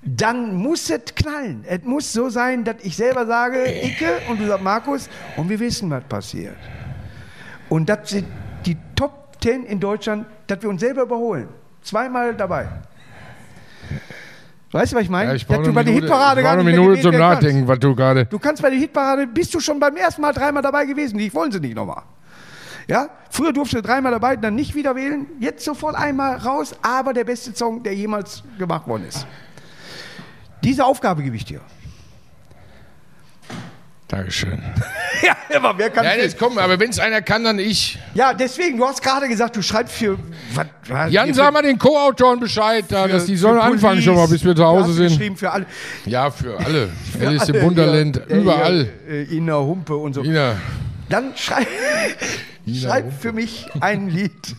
[0.03, 1.65] dann muss es knallen.
[1.67, 5.59] Es muss so sein, dass ich selber sage, Icke, und du sagst Markus, und wir
[5.61, 6.57] wissen, was passiert.
[7.71, 8.27] Und das sind
[8.67, 11.49] die Top Ten in Deutschland, dass wir uns selber überholen.
[11.83, 12.69] Zweimal dabei.
[14.75, 15.31] Weißt du, was ich meine?
[15.31, 17.21] Ja, ich brauche du eine Minute, Hitparade ich eine Minute zum kannst.
[17.21, 18.25] Nachdenken, was du gerade.
[18.27, 21.17] Du kannst bei der Hitparade, bist du schon beim ersten Mal dreimal dabei gewesen.
[21.17, 22.03] Die wollen sie nicht nochmal.
[22.89, 23.09] Ja?
[23.31, 25.27] Früher durfte du dreimal dabei, dann nicht wieder wählen.
[25.39, 29.29] Jetzt sofort einmal raus, aber der beste Song, der jemals gemacht worden ist.
[30.65, 31.61] Diese Aufgabe gebe ich dir.
[34.09, 34.59] Dankeschön.
[35.23, 37.99] ja, aber wer kann Ja, das kommt, aber wenn es einer kann, dann ich.
[38.13, 40.19] Ja, deswegen, du hast gerade gesagt, du schreibst für.
[40.55, 44.15] Was, was, Jan, sag mal den Co-Autoren Bescheid, da, für- dass die sollen anfangen schon
[44.17, 45.09] mal, bis wir zu Hause sind.
[45.09, 45.65] geschrieben für alle.
[46.05, 46.91] Ja, für alle.
[47.19, 48.89] Für Alice alle, im Wunderland, ja, überall.
[49.09, 50.23] Ja, äh, Ina Humpe und so.
[50.23, 50.57] Ina.
[51.09, 51.67] Dann schreib,
[52.67, 54.57] schreib für mich ein Lied,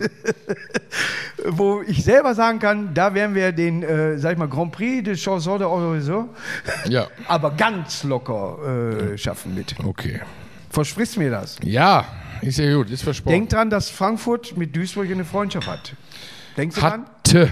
[1.49, 5.03] wo ich selber sagen kann, da werden wir den, äh, sag ich mal, Grand Prix
[5.03, 6.29] de Chanson de Horizon,
[6.87, 9.75] Ja, aber ganz locker äh, schaffen mit.
[9.83, 10.21] okay.
[10.69, 11.57] Versprichst mir das?
[11.63, 12.05] Ja,
[12.41, 13.31] ist ja gut, ist versprochen.
[13.33, 15.93] Denk dran, dass Frankfurt mit Duisburg eine Freundschaft hat.
[16.57, 17.05] Denkst du dran?
[17.05, 17.49] Hatte.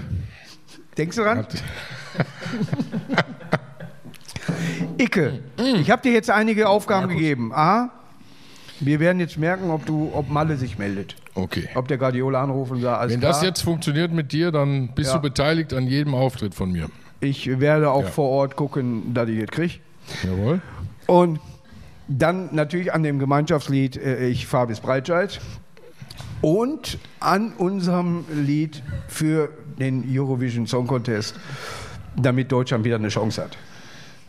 [0.97, 1.47] Denkst du dran?
[4.97, 7.51] Icke, ich habe dir jetzt einige Aufgaben gegeben.
[7.53, 7.91] A,
[8.85, 11.15] wir werden jetzt merken, ob, du, ob Malle sich meldet.
[11.35, 11.67] Okay.
[11.75, 13.31] Ob der Guardiola anruft und sagt, alles Wenn klar.
[13.31, 15.17] das jetzt funktioniert mit dir, dann bist Ja.
[15.17, 16.89] du beteiligt an jedem Auftritt von mir.
[17.19, 18.09] Ich werde auch Ja.
[18.09, 19.75] vor Ort gucken, dass ich das kriege.
[20.23, 20.61] Jawohl.
[21.07, 21.39] Und
[22.07, 25.39] dann natürlich an dem Gemeinschaftslied äh, Ich fahre bis Breitscheid.
[26.41, 31.35] Und an unserem Lied für den Eurovision Song Contest,
[32.17, 33.57] damit Deutschland wieder eine Chance hat.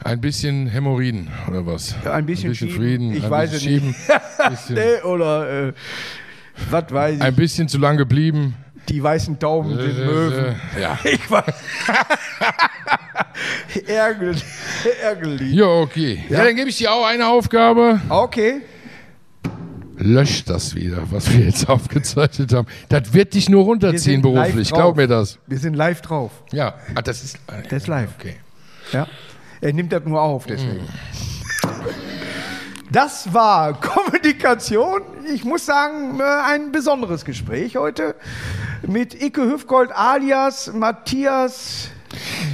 [0.04, 1.94] Ein bisschen Hämorrhoiden oder was?
[2.04, 2.74] Ein bisschen schieben.
[2.76, 3.14] Frieden.
[3.14, 3.94] Ich ein weiß bisschen es schieben.
[4.50, 5.72] bisschen, Nee, oder äh,
[6.70, 8.54] was weiß ich, ein bisschen zu lang geblieben.
[8.90, 10.56] die weißen Tauben sind Möwen.
[10.78, 10.98] Ja.
[11.04, 11.54] Ich weiß.
[13.86, 14.36] Ärgel,
[15.02, 15.52] ärgerlich.
[15.52, 16.22] Ja, okay.
[16.28, 17.98] Ja, dann gebe ich dir auch eine Aufgabe.
[18.10, 18.60] Okay.
[19.96, 22.68] Lösch das wieder, was wir jetzt aufgezeichnet haben.
[22.90, 25.38] Das wird dich nur runterziehen beruflich, glaub mir das.
[25.46, 26.31] Wir sind live drauf.
[26.52, 27.38] Ja, ah, das ist.
[27.70, 28.10] Das ist live.
[28.18, 28.37] Okay.
[28.92, 29.08] Ja.
[29.65, 30.87] Er nimmt das nur auf, deswegen.
[32.92, 35.00] Das war Kommunikation.
[35.35, 38.15] Ich muss sagen, äh, ein besonderes Gespräch heute
[38.87, 41.88] mit Icke Hüfgold alias Matthias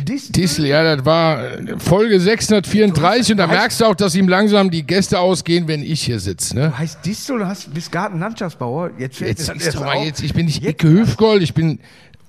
[0.04, 0.32] Distel.
[0.32, 1.42] Distel, ja, das war
[1.78, 6.02] Folge 634 und da merkst du auch, dass ihm langsam die Gäste ausgehen, wenn ich
[6.02, 6.54] hier sitze.
[6.54, 6.68] Ne?
[6.68, 8.92] Du heißt Distel und hast, bist Gartenlandschaftsbauer.
[8.98, 11.80] Jetzt, fällt Jetzt das erst mal jetzt, ich bin nicht Jetzt- Icke Hüfgold, ich bin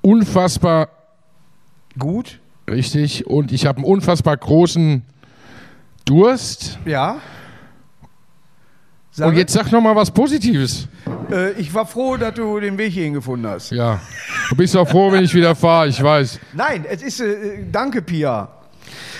[0.01, 0.89] unfassbar
[1.99, 2.39] Gut,
[2.71, 5.03] richtig und ich habe einen unfassbar großen
[6.05, 6.79] Durst.
[6.85, 7.17] ja.
[9.13, 10.87] Sag Und jetzt sag noch mal was Positives.
[11.29, 13.71] äh, ich war froh, dass du den Weg hierhin gefunden hast.
[13.71, 13.99] Ja.
[14.49, 16.39] Du bist auch froh, wenn ich wieder fahre, ich weiß.
[16.53, 18.47] Nein, es ist, äh, danke Pia,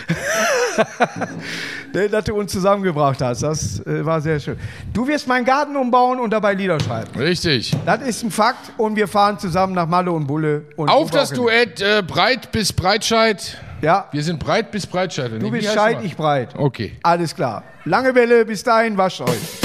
[1.94, 3.44] Ne, dass du uns zusammengebracht hast.
[3.44, 4.58] Das äh, war sehr schön.
[4.94, 7.10] Du wirst meinen Garten umbauen und dabei Lieder schreiben.
[7.20, 7.76] Richtig.
[7.86, 10.64] Das ist ein Fakt und wir fahren zusammen nach Malle und Bulle.
[10.78, 11.32] Und Auf das.
[11.32, 13.58] Duett äh, Breit bis Breitscheid.
[13.82, 15.32] Ja, Wir sind breit bis Breitscheid.
[15.38, 16.50] du bist scheit, ich breit.
[16.56, 16.98] Okay.
[17.04, 17.64] Alles klar.
[17.84, 19.61] Lange Welle, bis dahin, wascht euch.